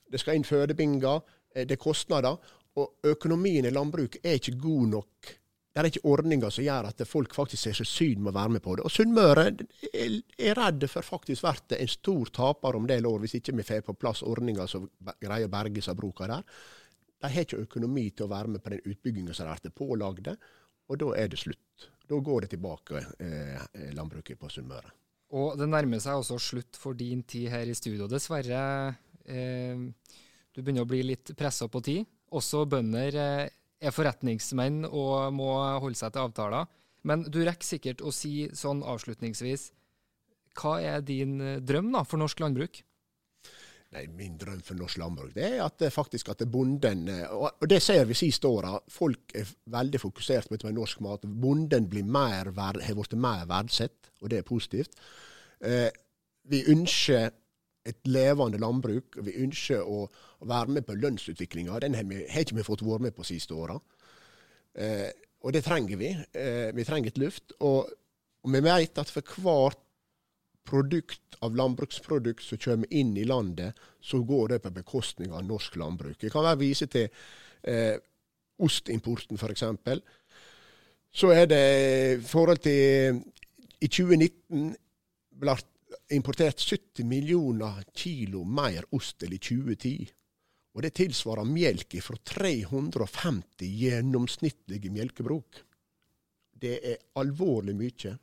Det 0.09 0.21
skal 0.21 0.39
inn 0.39 0.49
fødebinga. 0.49 1.15
Eh, 1.53 1.67
det 1.69 1.77
er 1.77 1.85
kostnader. 1.85 2.53
Og 2.81 3.13
økonomien 3.13 3.69
i 3.69 3.73
landbruket 3.73 4.25
er 4.25 4.41
ikke 4.41 4.57
god 4.65 4.93
nok 4.97 5.35
det 5.75 5.81
er 5.81 5.87
ikke 5.89 6.07
ordninger 6.07 6.53
som 6.55 6.63
gjør 6.63 6.87
at 6.87 7.01
folk 7.03 7.33
faktisk 7.35 7.65
ser 7.65 7.75
seg 7.75 7.87
syn 7.89 8.21
med 8.23 8.31
å 8.31 8.37
være 8.37 8.53
med 8.53 8.61
på 8.63 8.77
det. 8.77 8.85
Og 8.87 8.93
Sunnmøre 8.95 9.49
er 9.91 10.55
redd 10.55 10.85
for 10.87 11.03
faktisk 11.03 11.43
å 11.43 11.51
bli 11.51 11.79
en 11.83 11.91
stor 11.91 12.31
taper 12.37 12.77
om 12.79 12.85
det 12.87 13.01
år, 13.03 13.17
hvis 13.19 13.35
ikke 13.41 13.57
vi 13.57 13.65
får 13.67 13.81
på 13.83 13.97
plass 13.99 14.21
ordninger 14.23 14.71
som 14.71 14.85
greier 15.19 15.49
å 15.49 15.51
berge 15.51 15.83
seg 15.83 15.97
bruka 15.99 16.29
der. 16.31 16.45
De 17.19 17.31
har 17.33 17.43
ikke 17.43 17.59
økonomi 17.65 18.05
til 18.15 18.23
å 18.23 18.31
være 18.31 18.53
med 18.53 18.63
på 18.63 18.71
den 18.71 18.87
utbygginga 18.87 19.35
som 19.35 19.51
de 19.51 19.57
blir 19.65 19.75
pålagde, 19.75 20.37
og 20.87 21.01
da 21.01 21.11
er 21.19 21.33
det 21.33 21.41
slutt. 21.43 21.89
Da 22.07 22.21
går 22.23 22.45
det 22.45 22.53
tilbake, 22.53 23.03
eh, 23.19 23.91
landbruket 23.97 24.39
på 24.39 24.53
Sunnmøre. 24.55 24.95
Og 25.35 25.57
det 25.59 25.67
nærmer 25.67 25.99
seg 25.99 26.21
også 26.21 26.39
slutt 26.39 26.79
for 26.79 26.95
din 26.95 27.23
tid 27.27 27.49
her 27.51 27.67
i 27.67 27.75
studio, 27.75 28.07
dessverre. 28.07 28.95
Eh, 29.27 29.75
du 30.55 30.61
begynner 30.61 30.87
å 30.87 30.87
bli 30.87 31.03
litt 31.03 31.35
pressa 31.35 31.67
på 31.67 31.83
tid. 31.83 32.05
Også 32.31 32.63
bønder 32.63 33.19
eh, 33.19 33.49
er 33.81 33.93
forretningsmenn 33.95 34.85
og 34.87 35.33
må 35.35 35.51
holde 35.83 35.99
seg 35.99 36.13
til 36.15 36.25
avtaler. 36.25 36.67
Men 37.05 37.25
du 37.29 37.41
rekker 37.45 37.67
sikkert 37.67 38.01
å 38.01 38.13
si 38.13 38.47
sånn 38.57 38.81
avslutningsvis 38.81 39.69
Hva 40.57 40.79
er 40.81 41.03
din 41.05 41.37
eh, 41.41 41.61
drøm 41.61 41.91
da 41.93 42.01
for 42.07 42.17
norsk 42.17 42.39
landbruk? 42.41 42.79
Nei, 43.93 44.07
Min 44.17 44.39
drøm 44.41 44.63
for 44.65 44.79
norsk 44.79 44.99
landbruk 44.99 45.35
det 45.35 45.45
er 45.51 45.61
at 45.67 45.77
det 45.83 45.91
faktisk 45.93 46.31
at 46.33 46.41
bonden 46.49 47.05
eh, 47.11 47.29
Og 47.29 47.67
det 47.69 47.81
ser 47.83 48.07
vi 48.09 48.17
siste 48.17 48.49
åra. 48.49 48.73
Folk 48.91 49.35
er 49.37 49.51
veldig 49.71 50.01
fokusert 50.01 50.49
på 50.49 50.73
norsk 50.73 51.03
mat. 51.05 51.27
Bonden 51.27 51.89
blir 51.91 52.07
mer, 52.07 52.51
har 52.57 52.81
blitt 52.81 53.17
mer 53.19 53.45
verdsett, 53.49 54.09
og 54.21 54.31
det 54.33 54.41
er 54.41 54.49
positivt. 54.49 54.97
Eh, 55.61 55.91
vi 56.49 56.63
ønsker 56.73 57.31
et 57.85 58.09
levende 58.09 58.59
landbruk. 58.61 59.19
Vi 59.25 59.35
ønsker 59.45 59.85
å 59.85 60.05
være 60.49 60.77
med 60.77 60.87
på 60.87 60.97
lønnsutviklinga. 60.97 61.77
Den 61.83 61.97
har, 61.97 62.07
vi, 62.09 62.23
har 62.31 62.45
ikke 62.45 62.57
vi 62.59 62.65
fått 62.65 62.83
vært 62.85 63.05
med 63.05 63.15
på 63.15 63.25
siste 63.27 63.53
åra. 63.53 63.77
Eh, 64.73 65.11
og 65.45 65.53
det 65.53 65.63
trenger 65.67 66.01
vi. 66.01 66.11
Eh, 66.33 66.71
vi 66.75 66.85
trenger 66.87 67.13
et 67.13 67.21
luft. 67.21 67.53
Og, 67.59 67.91
og, 68.43 68.51
vi 68.53 68.63
vet 68.65 69.01
at 69.01 69.11
for 69.13 69.37
hvert 69.45 69.81
produkt 70.65 71.37
av 71.45 71.53
landbruksprodukt 71.53 72.41
som 72.41 72.57
kommer 72.57 72.89
inn 72.89 73.13
i 73.21 73.27
landet, 73.29 73.77
så 74.01 74.23
går 74.25 74.55
det 74.55 74.63
på 74.63 74.73
bekostning 74.73 75.33
av 75.35 75.45
norsk 75.45 75.77
landbruk. 75.77 76.17
Jeg 76.17 76.33
kan 76.33 76.45
bare 76.47 76.57
vise 76.57 76.87
til 76.89 77.05
eh, 77.69 77.99
ostimporten, 78.65 79.37
f.eks. 79.37 79.67
Så 81.15 81.29
er 81.31 81.45
det 81.47 81.63
i 82.17 82.25
forhold 82.25 82.63
til 82.65 83.21
I 83.79 83.87
2019 83.87 84.73
ble 85.39 85.53
importert 86.15 86.59
70 86.59 87.05
millioner 87.05 87.83
kilo 87.93 88.43
mer 88.43 88.85
ost 88.95 89.23
enn 89.23 89.33
i 89.35 89.39
2010. 89.41 90.11
Og 90.75 90.83
det 90.83 90.91
tilsvarer 90.99 91.47
melk 91.47 91.95
fra 92.03 92.17
350 92.35 93.69
gjennomsnittlige 93.79 94.91
melkebruk. 94.91 95.61
Det 96.55 96.75
er 96.91 97.01
alvorlig 97.19 97.75
mye. 97.79 98.15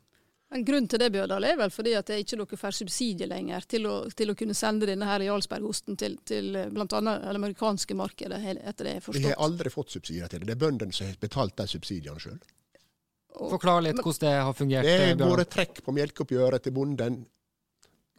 Men 0.53 0.65
Grunnen 0.65 0.87
til 0.87 1.01
det 1.01 1.09
Bjørdal, 1.09 1.47
er 1.49 1.55
vel 1.57 1.71
fordi 1.73 1.95
at 1.97 2.11
det 2.11 2.19
ikke 2.21 2.37
dere 2.37 2.57
får 2.61 2.75
subsidier 2.77 3.29
lenger 3.29 3.63
til 3.65 3.87
å, 3.89 3.93
til 4.13 4.29
å 4.29 4.35
kunne 4.37 4.53
sende 4.53 4.85
denne 4.85 5.07
her 5.09 5.23
Jarlsbergosten 5.25 5.97
til, 5.97 6.19
til 6.29 6.51
bl.a. 6.69 6.85
det 6.85 7.31
amerikanske 7.31 7.97
markedet, 7.97 8.37
etter 8.53 8.85
det 8.85 8.91
jeg 8.91 9.01
har 9.01 9.05
forstått. 9.07 9.23
Vi 9.23 9.31
har 9.31 9.41
aldri 9.41 9.71
fått 9.73 9.95
subsidier 9.95 10.29
til 10.29 10.43
det. 10.43 10.51
Det 10.51 10.53
er 10.53 10.61
bøndene 10.61 10.93
som 10.93 11.09
har 11.09 11.17
betalt 11.25 11.57
de 11.57 11.65
subsidiene 11.73 12.21
sjøl. 12.21 12.37
Forklar 13.33 13.81
litt 13.81 13.97
hvordan 13.97 14.27
det 14.27 14.33
har 14.45 14.53
fungert. 14.53 14.85
Det 14.85 14.93
har 14.93 15.15
Bjørnar. 15.15 15.41
vært 15.41 15.53
trekk 15.55 15.81
på 15.87 15.95
melkeoppgjøret 15.97 16.67
til 16.67 16.75
bonden. 16.77 17.17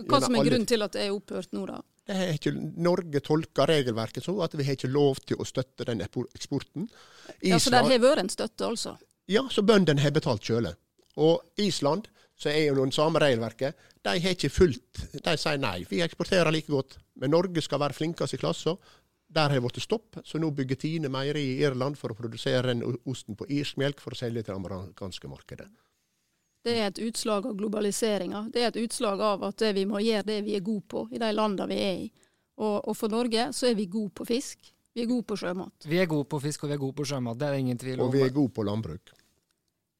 Hva 0.02 0.20
som 0.24 0.34
er 0.34 0.46
grunnen 0.48 0.66
til 0.66 0.82
at 0.82 0.94
det 0.96 1.04
er 1.04 1.14
opphørt 1.14 1.52
nå, 1.54 1.66
da? 1.70 1.80
Det 2.04 2.16
ikke, 2.34 2.52
Norge 2.84 3.20
tolker 3.24 3.70
regelverket 3.70 4.26
sånn 4.26 4.42
at 4.44 4.56
vi 4.58 4.66
har 4.66 4.76
ikke 4.76 4.90
lov 4.92 5.22
til 5.24 5.40
å 5.40 5.46
støtte 5.48 5.86
den 5.88 6.02
eksporten. 6.04 6.88
Ja, 7.40 7.58
Så 7.58 7.72
der 7.72 7.86
har 7.86 8.02
vært 8.02 8.24
en 8.24 8.32
støtte, 8.32 8.66
altså? 8.66 8.96
Ja, 9.30 9.46
så 9.48 9.64
bøndene 9.64 10.02
har 10.04 10.12
betalt 10.12 10.44
kjøle. 10.44 10.74
Og 11.16 11.40
Island, 11.62 12.10
som 12.36 12.50
er 12.52 12.66
jo 12.66 12.74
noen 12.76 12.92
samme 12.92 13.22
regelverket, 13.22 13.78
de 14.04 14.18
har 14.20 14.34
ikke 14.34 14.50
fulgt 14.52 15.00
De 15.24 15.36
sier 15.40 15.60
nei, 15.62 15.86
vi 15.88 16.02
eksporterer 16.04 16.52
like 16.52 16.68
godt. 16.68 16.98
Men 17.16 17.32
Norge 17.32 17.62
skal 17.64 17.80
være 17.80 17.96
flinkest 17.96 18.36
i 18.36 18.42
klassen. 18.42 18.76
Der 19.34 19.48
har 19.48 19.56
det 19.56 19.64
blitt 19.64 19.80
stopp, 19.82 20.18
så 20.26 20.38
nå 20.38 20.50
bygger 20.54 20.78
Tine 20.78 21.08
meieri 21.10 21.46
i 21.54 21.62
Irland 21.64 21.96
for 21.98 22.12
å 22.12 22.18
produsere 22.18 22.68
den 22.74 22.84
osten 22.84 23.38
på 23.38 23.48
irsk 23.48 23.80
melk 23.80 24.02
for 24.02 24.14
å 24.14 24.18
selge 24.18 24.44
til 24.44 24.52
det 24.52 24.60
amerikanske 24.60 25.30
markedet. 25.30 25.70
Det 26.64 26.74
er 26.80 26.86
et 26.88 27.00
utslag 27.04 27.46
av 27.46 27.56
globaliseringa. 27.58 28.46
Det 28.52 28.62
er 28.62 28.70
et 28.70 28.78
utslag 28.84 29.20
av 29.20 29.42
at 29.50 29.64
vi 29.76 29.84
må 29.88 30.00
gjøre 30.00 30.24
det 30.30 30.38
vi 30.46 30.54
er 30.56 30.64
gode 30.64 30.86
på 30.88 31.08
i 31.12 31.20
de 31.20 31.32
landene 31.34 31.66
vi 31.68 31.80
er 31.80 31.98
i. 32.06 32.06
Og, 32.56 32.78
og 32.88 32.94
for 32.96 33.12
Norge 33.12 33.50
så 33.52 33.68
er 33.68 33.76
vi 33.76 33.84
gode 33.90 34.14
på 34.16 34.24
fisk. 34.28 34.70
Vi 34.94 35.02
er 35.02 35.10
gode 35.10 35.26
på 35.26 35.36
sjømat. 35.36 35.88
Vi 35.90 35.98
er 35.98 36.08
gode 36.08 36.28
på 36.30 36.40
fisk 36.40 36.64
og 36.64 36.70
vi 36.70 36.76
er 36.78 36.80
gode 36.80 36.96
på 36.96 37.06
sjømat, 37.10 37.36
det 37.38 37.46
er 37.46 37.56
det 37.56 37.60
ingen 37.66 37.78
tvil 37.82 37.98
om. 37.98 38.06
Og 38.06 38.14
vi 38.14 38.22
er 38.24 38.32
gode 38.32 38.54
på 38.54 38.64
landbruk. 38.64 39.12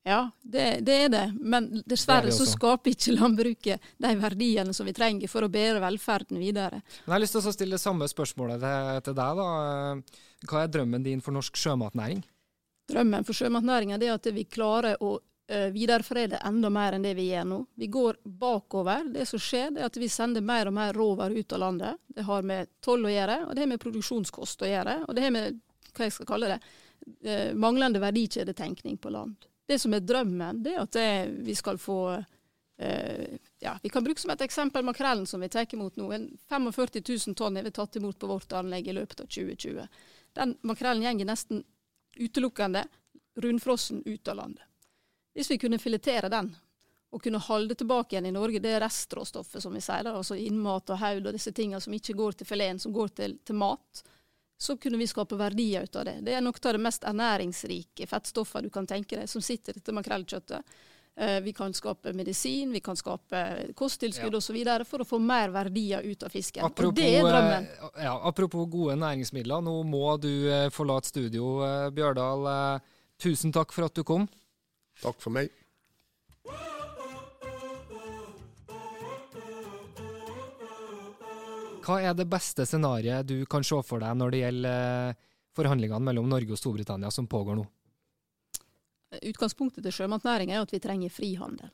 Ja, 0.05 0.31
det, 0.41 0.81
det 0.85 0.95
er 1.07 1.09
det. 1.09 1.25
Men 1.41 1.67
Det 1.71 1.83
det 1.83 1.95
dessverre 1.95 2.33
så 2.33 2.45
skaper 2.47 2.93
ikke 2.93 3.15
landbruket 3.17 3.87
de 4.05 4.11
verdiene 4.21 4.75
som 4.77 4.87
vi 4.87 4.93
trenger 4.93 5.29
for 5.33 5.47
å 5.47 5.49
bære 5.53 5.81
velferden 5.81 6.39
videre. 6.39 6.83
Men 7.05 7.09
jeg 7.09 7.15
har 7.15 7.23
lyst 7.25 7.37
til 7.37 7.49
å 7.49 7.55
stille 7.57 7.79
det 7.79 7.83
samme 7.83 8.09
spørsmålet 8.09 8.67
til, 9.05 9.17
deg. 9.17 9.41
da. 9.41 9.49
Hva 10.45 10.63
er 10.63 10.73
drømmen 10.73 11.07
din 11.07 11.25
for 11.25 11.37
norsk 11.37 11.57
sjømatnæring? 11.57 12.21
Drømmen 12.93 13.25
for 13.25 13.37
sjømatnæringa 13.37 13.97
er 13.97 14.13
at 14.19 14.29
vi 14.37 14.45
klarer 14.45 15.01
å 15.01 15.17
videreforedle 15.47 16.39
enda 16.49 16.71
mer 16.73 16.95
enn 16.97 17.03
det 17.05 17.11
vi 17.19 17.27
gjør 17.29 17.45
nå. 17.45 17.59
Vi 17.77 17.87
går 17.93 18.17
bakover. 18.25 19.05
Det 19.13 19.27
som 19.29 19.43
skjer, 19.43 19.75
er 19.77 19.89
at 19.91 19.99
vi 20.01 20.09
sender 20.09 20.41
mer 20.41 20.71
og 20.71 20.77
mer 20.77 20.97
råvarer 20.97 21.37
ut 21.37 21.53
av 21.53 21.61
landet. 21.61 22.01
Det 22.07 22.25
har 22.25 22.47
med 22.49 22.71
toll 22.81 23.05
å 23.05 23.13
gjøre, 23.13 23.37
og 23.45 23.53
det 23.53 23.65
har 23.65 23.69
med 23.75 23.83
produksjonskost 23.83 24.65
å 24.65 24.71
gjøre. 24.71 24.95
Og 25.05 25.13
det 25.17 25.27
har 25.27 25.35
med 25.35 25.59
hva 25.95 26.09
jeg 26.09 26.17
skal 26.17 26.31
kalle 26.31 26.55
det, 26.55 26.61
eh, 27.29 27.53
manglende 27.55 28.01
verdikjedetenkning 28.01 28.97
på 28.99 29.13
land. 29.13 29.37
Det 29.67 29.79
som 29.79 29.95
er 29.95 30.01
drømmen, 30.01 30.63
det 30.63 30.75
er 30.75 30.83
at 30.83 30.93
det, 30.93 31.29
vi 31.45 31.55
skal 31.55 31.79
få 31.79 32.25
eh, 32.79 33.39
ja, 33.61 33.79
Vi 33.83 33.89
kan 33.89 34.05
bruke 34.05 34.21
som 34.21 34.31
et 34.31 34.41
eksempel 34.41 34.85
makrellen 34.85 35.27
som 35.27 35.41
vi 35.41 35.49
tar 35.49 35.67
imot 35.73 35.97
nå. 35.97 36.11
En 36.13 36.39
45 36.49 37.03
000 37.27 37.35
tonn 37.35 37.57
har 37.57 37.65
vi 37.65 37.71
tatt 37.71 37.97
imot 37.97 38.19
på 38.19 38.27
vårt 38.27 38.53
anlegg 38.53 38.89
i 38.89 38.93
løpet 38.93 39.21
av 39.21 39.27
2020. 39.27 39.89
Den 40.35 40.57
makrellen 40.63 41.19
går 41.19 41.29
nesten 41.29 41.65
utelukkende 42.17 42.85
rundfrossen 43.41 44.03
ut 44.05 44.29
av 44.29 44.37
landet. 44.37 44.63
Hvis 45.35 45.51
vi 45.51 45.59
kunne 45.59 45.79
filetere 45.83 46.29
den, 46.31 46.53
og 47.15 47.23
kunne 47.23 47.39
holde 47.39 47.75
tilbake 47.79 48.15
igjen 48.17 48.27
i 48.27 48.35
Norge 48.35 48.59
det 48.63 48.75
restråstoffet 48.83 49.63
som 49.63 49.75
vi 49.75 49.81
sier, 49.83 50.03
da, 50.03 50.17
altså 50.19 50.35
innmat 50.39 50.91
og 50.91 50.99
haud 50.99 51.27
og 51.27 51.33
disse 51.37 51.53
tingene 51.55 51.81
som 51.83 51.95
ikke 51.95 52.15
går 52.19 52.33
til 52.41 52.47
fileten, 52.49 52.81
som 52.83 52.93
går 52.95 53.13
til, 53.15 53.37
til 53.47 53.55
mat, 53.55 54.03
så 54.59 54.77
kunne 54.81 54.99
vi 54.99 55.07
skape 55.07 55.37
verdier 55.39 55.85
ut 55.87 55.97
av 56.01 56.05
det. 56.09 56.17
Det 56.27 56.35
er 56.35 56.43
noe 56.43 56.55
av 56.59 56.73
det 56.75 56.81
mest 56.83 57.05
ernæringsrike 57.07 58.07
fettstoffet 58.11 58.67
du 58.67 58.71
kan 58.75 58.87
tenke 58.87 59.19
deg, 59.21 59.29
som 59.31 59.43
sitter 59.43 59.75
i 59.75 59.79
dette 59.81 59.95
makrellkjøttet. 59.95 60.75
Eh, 61.17 61.41
Vi 61.47 61.53
kan 61.55 61.73
skape 61.75 62.13
medisin, 62.13 62.73
vi 62.75 62.81
kan 62.81 62.97
skape 62.99 63.75
kosttilskudd 63.79 64.33
Ja. 64.35 64.39
osv. 64.39 64.85
for 64.87 64.99
å 64.99 65.07
få 65.07 65.21
mer 65.21 65.51
verdier 65.55 66.03
ut 66.03 66.23
av 66.23 66.31
fisken. 66.31 66.65
Apropos, 66.65 66.89
og 66.89 66.95
det 66.97 67.15
er 67.19 67.23
drømmen. 67.23 67.69
eh, 67.95 68.03
ja, 68.05 68.19
apropos 68.27 68.67
gode 68.71 68.97
næringsmidler, 68.97 69.63
nå 69.63 69.85
må 69.85 70.17
du 70.21 70.49
eh, 70.51 70.69
forlate 70.71 71.07
studio, 71.07 71.91
Bjørdal. 71.93 72.81
Tusen 73.19 73.53
takk 73.53 73.73
for 73.73 73.85
at 73.85 73.95
du 73.95 74.03
kom. 74.03 74.29
Takk 75.03 75.21
for 75.21 75.35
meg. 75.35 75.51
Hva 81.85 81.99
er 82.01 82.15
det 82.17 82.25
beste 82.33 82.65
scenarioet 82.65 83.29
du 83.29 83.45
kan 83.51 83.65
se 83.67 83.77
for 83.85 84.01
deg 84.01 84.17
når 84.17 84.33
det 84.33 84.41
gjelder 84.41 85.11
eh, 85.11 85.25
forhandlingene 85.57 86.07
mellom 86.09 86.31
Norge 86.33 86.55
og 86.55 86.61
Storbritannia 86.61 87.11
som 87.13 87.29
pågår 87.29 87.59
nå? 87.59 87.65
Utgangspunktet 89.21 89.85
til 89.85 89.95
sjømatnæringa 89.95 90.57
er 90.57 90.65
at 90.65 90.73
vi 90.73 90.81
trenger 90.83 91.13
frihandel. 91.13 91.69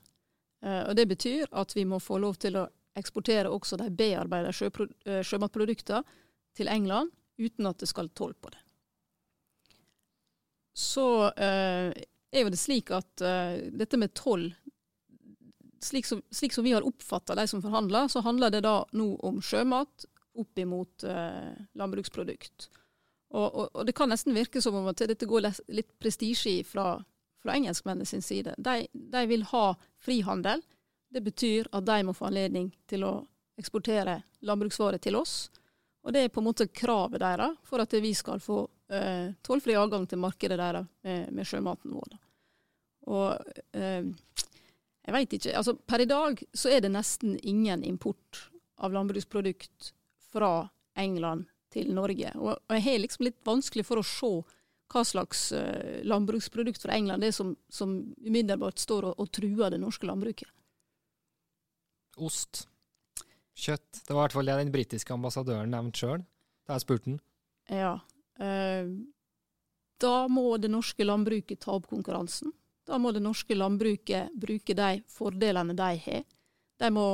Eh, 0.66 0.82
og 0.88 0.96
Det 0.98 1.06
betyr 1.12 1.46
at 1.62 1.76
vi 1.76 1.86
må 1.86 2.00
få 2.02 2.18
lov 2.18 2.40
til 2.42 2.58
å 2.58 2.66
eksportere 2.98 3.52
også 3.52 3.78
de 3.80 3.86
bearbeidede 3.94 4.56
sjøpro- 4.56 4.90
eh, 5.06 5.22
sjømatproduktene 5.22 6.02
til 6.58 6.68
England 6.68 7.14
uten 7.38 7.70
at 7.70 7.78
det 7.78 7.88
skal 7.88 8.10
toll 8.10 8.34
på 8.34 8.50
det. 8.50 8.60
Så 10.74 11.06
eh, 11.38 11.94
er 12.32 12.46
jo 12.46 12.52
det 12.52 12.60
slik 12.60 12.92
at 12.94 13.24
uh, 13.24 13.56
dette 13.74 13.98
med 14.00 14.14
toll 14.14 14.50
slik 15.80 16.06
som, 16.06 16.22
slik 16.30 16.52
som 16.52 16.64
vi 16.64 16.72
har 16.72 16.86
oppfatta 16.86 17.34
de 17.34 17.46
som 17.48 17.62
forhandler, 17.62 18.08
så 18.08 18.20
handler 18.20 18.50
det 18.50 18.60
da 18.66 18.82
nå 18.92 19.14
om 19.24 19.40
sjømat 19.42 20.04
opp 20.38 20.58
imot 20.58 21.04
uh, 21.08 21.56
landbruksprodukt. 21.74 22.68
Og, 23.30 23.46
og, 23.46 23.66
og 23.74 23.86
det 23.86 23.94
kan 23.96 24.10
nesten 24.10 24.34
virke 24.34 24.62
som 24.62 24.76
om 24.76 24.88
at 24.90 25.00
dette 25.08 25.28
går 25.28 25.48
litt 25.70 25.92
prestisje 26.02 26.60
i 26.60 26.64
fra, 26.66 26.98
fra 27.42 27.56
engelskmennene 27.56 28.08
sin 28.08 28.22
side. 28.22 28.54
De, 28.58 28.84
de 28.92 29.24
vil 29.30 29.46
ha 29.52 29.64
frihandel. 30.02 30.62
Det 31.10 31.22
betyr 31.24 31.70
at 31.74 31.86
de 31.86 32.02
må 32.06 32.14
få 32.14 32.28
anledning 32.28 32.70
til 32.90 33.06
å 33.06 33.14
eksportere 33.60 34.20
landbruksvarer 34.46 35.02
til 35.02 35.18
oss. 35.18 35.50
Og 36.04 36.14
det 36.14 36.24
er 36.24 36.32
på 36.32 36.40
en 36.40 36.48
måte 36.48 36.70
kravet 36.72 37.22
deres 37.22 37.58
for 37.66 37.82
at 37.82 37.94
vi 38.02 38.12
skal 38.16 38.40
få 38.42 38.64
eh, 38.92 39.32
tollfri 39.46 39.76
adgang 39.78 40.06
til 40.10 40.20
markedet 40.22 40.58
deres 40.60 40.88
med, 41.06 41.30
med 41.36 41.48
sjømaten 41.48 41.94
vår. 41.96 42.18
Og 43.10 43.52
eh, 43.76 44.10
jeg 45.06 45.16
veit 45.16 45.36
ikke. 45.38 45.56
Altså, 45.56 45.74
per 45.74 46.04
i 46.04 46.08
dag 46.10 46.42
så 46.52 46.72
er 46.74 46.84
det 46.84 46.92
nesten 46.94 47.38
ingen 47.42 47.84
import 47.86 48.46
av 48.80 48.94
landbruksprodukt 48.94 49.92
fra 50.30 50.68
England 50.98 51.48
til 51.72 51.92
Norge. 51.94 52.32
Og, 52.38 52.56
og 52.56 52.76
jeg 52.76 52.86
har 52.86 53.02
liksom 53.02 53.26
litt 53.28 53.38
vanskelig 53.46 53.86
for 53.88 54.00
å 54.00 54.06
se 54.06 54.32
hva 54.90 55.04
slags 55.06 55.52
eh, 55.54 56.00
landbruksprodukt 56.06 56.82
fra 56.82 56.96
England 56.96 57.22
det 57.22 57.30
er 57.30 57.36
som, 57.36 57.54
som 57.70 57.94
umiddelbart 58.26 58.80
står 58.82 59.10
og, 59.12 59.20
og 59.22 59.30
truer 59.34 59.70
det 59.70 59.78
norske 59.82 60.08
landbruket. 60.08 60.50
Ost, 62.20 62.64
kjøtt. 63.54 64.02
Det 64.02 64.12
var 64.12 64.18
i 64.18 64.24
hvert 64.24 64.38
fall 64.38 64.50
det 64.50 64.58
den 64.64 64.72
britiske 64.74 65.14
ambassadøren 65.14 65.70
nevnte 65.72 66.02
sjøl 66.02 66.24
da 66.66 66.76
jeg 66.76 66.84
spurte 66.84 67.12
han. 67.12 67.20
Ja. 67.70 67.92
Eh, 68.40 68.90
da 70.00 70.14
må 70.32 70.56
det 70.56 70.70
norske 70.72 71.04
landbruket 71.04 71.60
ta 71.60 71.76
opp 71.76 71.90
konkurransen. 71.90 72.52
Da 72.88 72.98
må 72.98 73.12
det 73.12 73.22
norske 73.22 73.54
landbruket 73.54 74.32
bruke 74.34 74.74
de 74.74 75.02
fordelene 75.12 75.76
de 75.76 75.90
har. 76.06 76.24
De 76.80 76.88
må 76.90 77.06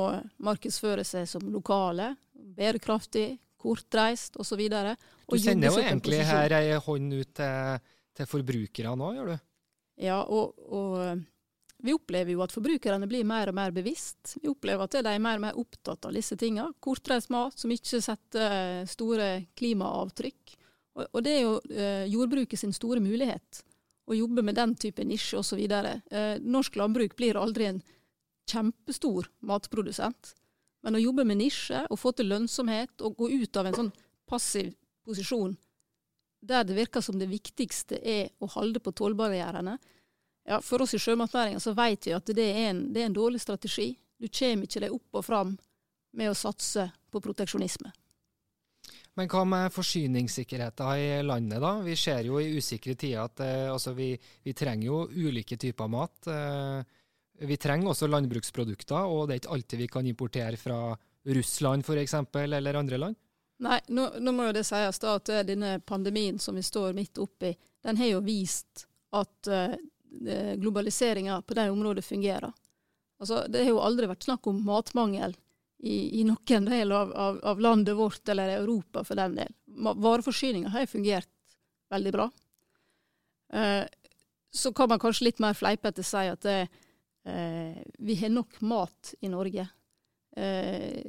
markedsføre 0.47 1.03
seg 1.05 1.27
som 1.27 1.43
lokale, 1.51 2.13
bærekraftig, 2.31 3.35
kortreist 3.59 4.37
osv. 4.39 4.63
Du 4.69 5.39
sender 5.41 5.73
jo 5.73 5.81
egentlig 5.81 6.21
her 6.25 6.55
ei 6.55 6.77
hånd 6.79 7.13
ut 7.17 7.33
til, 7.35 7.89
til 8.15 8.29
forbrukere 8.29 8.93
nå, 8.95 9.11
gjør 9.17 9.33
du? 9.33 9.41
Ja, 10.07 10.21
og, 10.23 10.55
og 10.69 10.95
eh, 11.01 11.25
vi 11.83 11.93
opplever 11.93 12.33
jo 12.33 12.43
at 12.45 12.53
forbrukerne 12.53 13.09
blir 13.09 13.25
mer 13.27 13.51
og 13.51 13.57
mer 13.57 13.73
bevisst. 13.75 14.37
Vi 14.41 14.49
opplever 14.49 14.85
at 14.87 14.97
de 14.97 15.11
er 15.11 15.21
mer 15.21 15.41
og 15.41 15.45
mer 15.49 15.59
opptatt 15.59 16.07
av 16.07 16.15
disse 16.15 16.37
tingene. 16.39 16.73
Kortreist 16.81 17.33
mat 17.33 17.57
som 17.59 17.73
ikke 17.73 18.01
setter 18.01 18.87
store 18.89 19.29
klimaavtrykk. 19.57 20.55
Og, 20.97 21.05
og 21.11 21.25
det 21.25 21.35
er 21.35 21.45
jo 21.45 21.53
eh, 21.71 22.07
jordbruket 22.11 22.59
sin 22.59 22.73
store 22.75 23.03
mulighet. 23.03 23.61
Å 24.07 24.15
jobbe 24.15 24.43
med 24.45 24.57
den 24.57 24.73
type 24.79 25.05
nisje 25.05 25.39
osv. 25.39 25.61
Eh, 25.61 26.33
norsk 26.41 26.79
landbruk 26.79 27.15
blir 27.19 27.39
aldri 27.39 27.69
en 27.69 27.83
kjempestor 28.49 29.29
matprodusent. 29.45 30.33
Men 30.85 30.97
å 30.97 31.03
jobbe 31.03 31.25
med 31.27 31.41
nisje 31.41 31.83
og 31.91 31.99
få 31.99 32.13
til 32.15 32.29
lønnsomhet 32.31 33.03
og 33.03 33.17
gå 33.19 33.31
ut 33.33 33.59
av 33.59 33.69
en 33.69 33.79
sånn 33.81 33.95
passiv 34.27 34.73
posisjon 35.07 35.55
der 36.47 36.63
det 36.63 36.75
virker 36.77 37.01
som 37.01 37.19
det 37.19 37.29
viktigste 37.31 37.97
er 37.97 38.29
å 38.39 38.49
holde 38.53 38.79
på 38.83 38.93
tollbarrierene, 38.95 39.77
ja, 40.47 40.59
for 40.63 40.81
oss 40.83 40.93
i 40.95 40.99
sjømatnæringa 41.01 41.59
så 41.59 41.73
vet 41.75 42.07
vi 42.07 42.13
at 42.15 42.29
det 42.35 42.45
er, 42.45 42.69
en, 42.69 42.83
det 42.93 43.01
er 43.01 43.09
en 43.09 43.17
dårlig 43.17 43.41
strategi. 43.43 43.89
Du 44.17 44.29
kommer 44.31 44.63
ikke 44.63 44.83
deg 44.85 44.93
opp 44.95 45.19
og 45.19 45.25
fram 45.25 45.57
med 46.15 46.31
å 46.31 46.37
satse 46.37 46.87
på 47.11 47.21
proteksjonisme. 47.23 47.91
Men 49.17 49.29
hva 49.31 49.41
med 49.49 49.73
forsyningssikkerheten 49.73 50.99
i 51.01 51.23
landet, 51.25 51.57
da? 51.63 51.73
Vi 51.81 51.95
ser 51.97 52.27
jo 52.27 52.37
i 52.37 52.51
usikre 52.53 52.93
tider 52.93 53.23
at 53.23 53.41
eh, 53.41 53.65
altså 53.71 53.95
vi, 53.97 54.11
vi 54.45 54.53
trenger 54.53 54.85
jo 54.85 54.99
ulike 55.09 55.57
typer 55.57 55.89
mat. 55.89 56.29
Eh, 56.29 56.83
vi 57.49 57.57
trenger 57.57 57.89
også 57.91 58.09
landbruksprodukter, 58.09 59.09
og 59.09 59.27
det 59.27 59.35
er 59.35 59.41
ikke 59.41 59.55
alltid 59.55 59.81
vi 59.81 59.87
kan 59.89 60.09
importere 60.09 60.57
fra 60.61 60.81
Russland 61.33 61.85
f.eks., 61.85 62.13
eller 62.45 62.77
andre 62.77 63.01
land. 63.01 63.17
Nei, 63.65 63.79
nå, 63.89 64.05
nå 64.21 64.33
må 64.37 64.47
jo 64.47 64.53
det 64.53 64.67
sies 64.69 65.01
da 65.01 65.15
at 65.17 65.33
eh, 65.33 65.45
denne 65.47 65.79
pandemien 65.81 66.37
som 66.37 66.57
vi 66.57 66.65
står 66.65 66.93
midt 66.97 67.17
oppi, 67.17 67.55
den 67.85 67.97
har 67.97 68.11
jo 68.11 68.21
vist 68.25 68.85
at 69.17 69.49
eh, 69.49 69.77
globaliseringa 70.61 71.41
på 71.41 71.57
det 71.57 71.71
området 71.73 72.05
fungerer. 72.05 72.53
Altså, 73.17 73.47
det 73.49 73.65
har 73.65 73.73
jo 73.73 73.81
aldri 73.81 74.09
vært 74.09 74.29
snakk 74.29 74.45
om 74.49 74.61
matmangel 74.65 75.33
i, 75.79 76.21
i 76.21 76.23
noen 76.25 76.65
del 76.65 76.91
av, 76.91 77.13
av, 77.13 77.39
av, 77.43 77.61
landet 77.61 77.95
vårt, 77.95 78.29
eller 78.29 78.49
Europa 78.57 79.03
for 79.03 79.19
den 79.19 79.35
del. 79.35 79.53
Vareforsyninga 79.75 80.69
har 80.73 80.85
fungert 80.89 81.29
veldig 81.89 82.13
bra. 82.13 82.29
Eh, 83.53 83.85
så 84.51 84.73
kan 84.73 84.89
man 84.89 84.99
kanskje 84.99 85.29
litt 85.29 85.39
mer 85.43 85.53
fleipete 85.53 86.03
si 86.03 86.23
at 86.27 86.41
det, 86.41 86.67
eh, 87.29 87.77
vi 87.99 88.15
har 88.15 88.33
nok 88.33 88.61
mat 88.61 89.13
i 89.21 89.29
Norge. 89.29 89.67
Eh, 90.37 91.01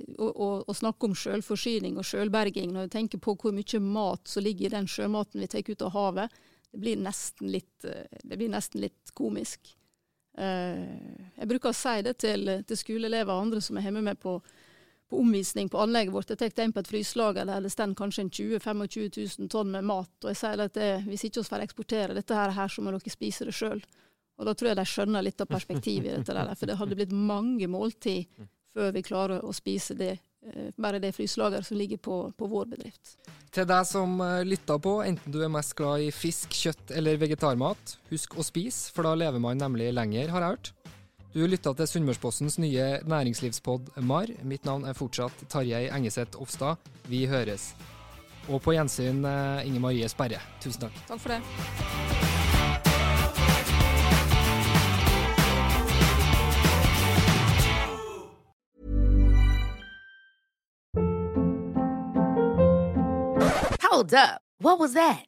snakke 0.75 1.09
om 1.09 1.17
sjølforsyning 1.17 1.99
og 2.01 2.07
sjølberging, 2.07 2.71
når 2.73 2.87
vi 2.87 2.95
tenker 2.95 3.21
på 3.21 3.35
hvor 3.37 3.53
mye 3.53 3.81
mat 3.85 4.29
som 4.29 4.45
ligger 4.45 4.69
i 4.69 4.77
den 4.77 4.89
sjømaten 4.89 5.43
vi 5.43 5.49
tar 5.51 5.69
ut 5.69 5.85
av 5.85 5.93
havet, 5.97 6.39
det 6.73 6.81
blir 6.81 7.01
nesten 7.01 7.51
litt, 7.53 7.85
eh, 7.85 8.07
blir 8.25 8.49
nesten 8.53 8.81
litt 8.81 9.13
komisk. 9.17 9.75
Eh, 10.39 10.81
jeg 11.37 11.49
bruker 11.51 11.73
å 11.73 11.77
si 11.77 12.01
det 12.07 12.19
til, 12.23 12.51
til 12.65 12.79
skoleelever 12.79 13.33
og 13.35 13.49
andre 13.49 13.63
som 13.65 13.79
er 13.79 13.89
hjemme 13.89 14.05
med 14.07 14.21
på, 14.23 14.39
på 15.09 15.21
omvisning 15.23 15.69
på 15.73 15.81
anlegget 15.81 16.15
vårt. 16.15 16.31
Jeg 16.35 16.53
tar 16.53 16.67
inn 16.67 16.75
på 16.77 16.83
et 16.85 16.91
fryselager 16.91 17.49
der 17.49 17.65
det 17.65 17.73
står 17.73 17.95
kanskje 17.97 18.27
20 18.29 18.61
25 18.61 19.09
000 19.39 19.49
tonn 19.53 19.73
med 19.73 19.87
mat. 19.89 20.13
Og 20.25 20.31
jeg 20.33 20.41
sier 20.43 20.65
at 20.65 20.77
det, 20.77 20.91
hvis 21.09 21.25
ikke 21.29 21.43
vi 21.43 21.51
får 21.53 21.65
eksportere 21.65 22.17
dette 22.19 22.37
her, 22.37 22.69
så 22.69 22.85
må 22.85 22.93
dere 22.93 23.15
spise 23.15 23.49
det 23.49 23.57
sjøl. 23.57 23.81
Og 24.39 24.47
da 24.47 24.55
tror 24.55 24.71
jeg 24.71 24.79
de 24.79 24.87
skjønner 24.87 25.25
litt 25.27 25.41
av 25.43 25.51
perspektivet 25.51 26.13
i 26.13 26.17
dette 26.21 26.37
der. 26.37 26.55
For 26.55 26.71
det 26.71 26.79
hadde 26.79 26.99
blitt 26.99 27.15
mange 27.15 27.67
måltid 27.71 28.29
før 28.77 28.93
vi 28.95 29.03
klarer 29.03 29.43
å 29.43 29.53
spise 29.57 29.97
det, 29.99 30.13
eh, 30.47 30.71
bare 30.77 31.01
det 31.03 31.15
fryselageret 31.17 31.67
som 31.67 31.81
ligger 31.81 31.99
på, 31.99 32.19
på, 32.39 32.47
vår 32.47 32.69
bedrift. 32.77 33.17
Til 33.51 33.67
deg 33.67 33.89
som 33.89 34.21
eh, 34.23 34.45
lytter 34.47 34.79
på, 34.85 34.99
enten 35.03 35.35
du 35.35 35.41
er 35.43 35.51
mest 35.51 35.75
glad 35.79 36.05
i 36.05 36.13
fisk, 36.15 36.55
kjøtt 36.55 36.93
eller 36.95 37.19
vegetarmat, 37.19 37.97
husk 38.13 38.39
å 38.39 38.47
spise, 38.47 38.93
for 38.95 39.09
da 39.09 39.17
lever 39.19 39.43
man 39.43 39.59
nemlig 39.59 39.91
lenger, 39.97 40.31
har 40.37 40.45
jeg 40.45 40.55
hørt. 40.55 40.73
Du 41.35 41.43
lytta 41.45 41.75
til 41.77 41.87
Sunnmørspostens 41.87 42.57
nye 42.59 42.85
næringslivspod 43.05 43.91
MAR. 44.01 44.31
Mitt 44.49 44.65
navn 44.65 44.87
er 44.89 44.97
fortsatt 44.97 45.45
Tarjei 45.53 45.91
Engeseth 45.93 46.41
Ofstad. 46.41 46.81
Vi 47.05 47.27
høres. 47.29 47.75
Og 48.49 48.63
på 48.65 48.73
gjensyn, 48.73 49.25
eh, 49.25 49.67
Inger 49.67 49.81
Marie 49.81 50.09
Sperre. 50.09 50.41
Tusen 50.61 50.81
takk. 50.81 50.93
Takk 51.09 51.21
for 51.21 51.29
det. 51.29 51.43
Hold 63.83 64.15
up. 64.15 64.41
What 64.61 64.79
was 64.79 64.95
that? 64.95 65.28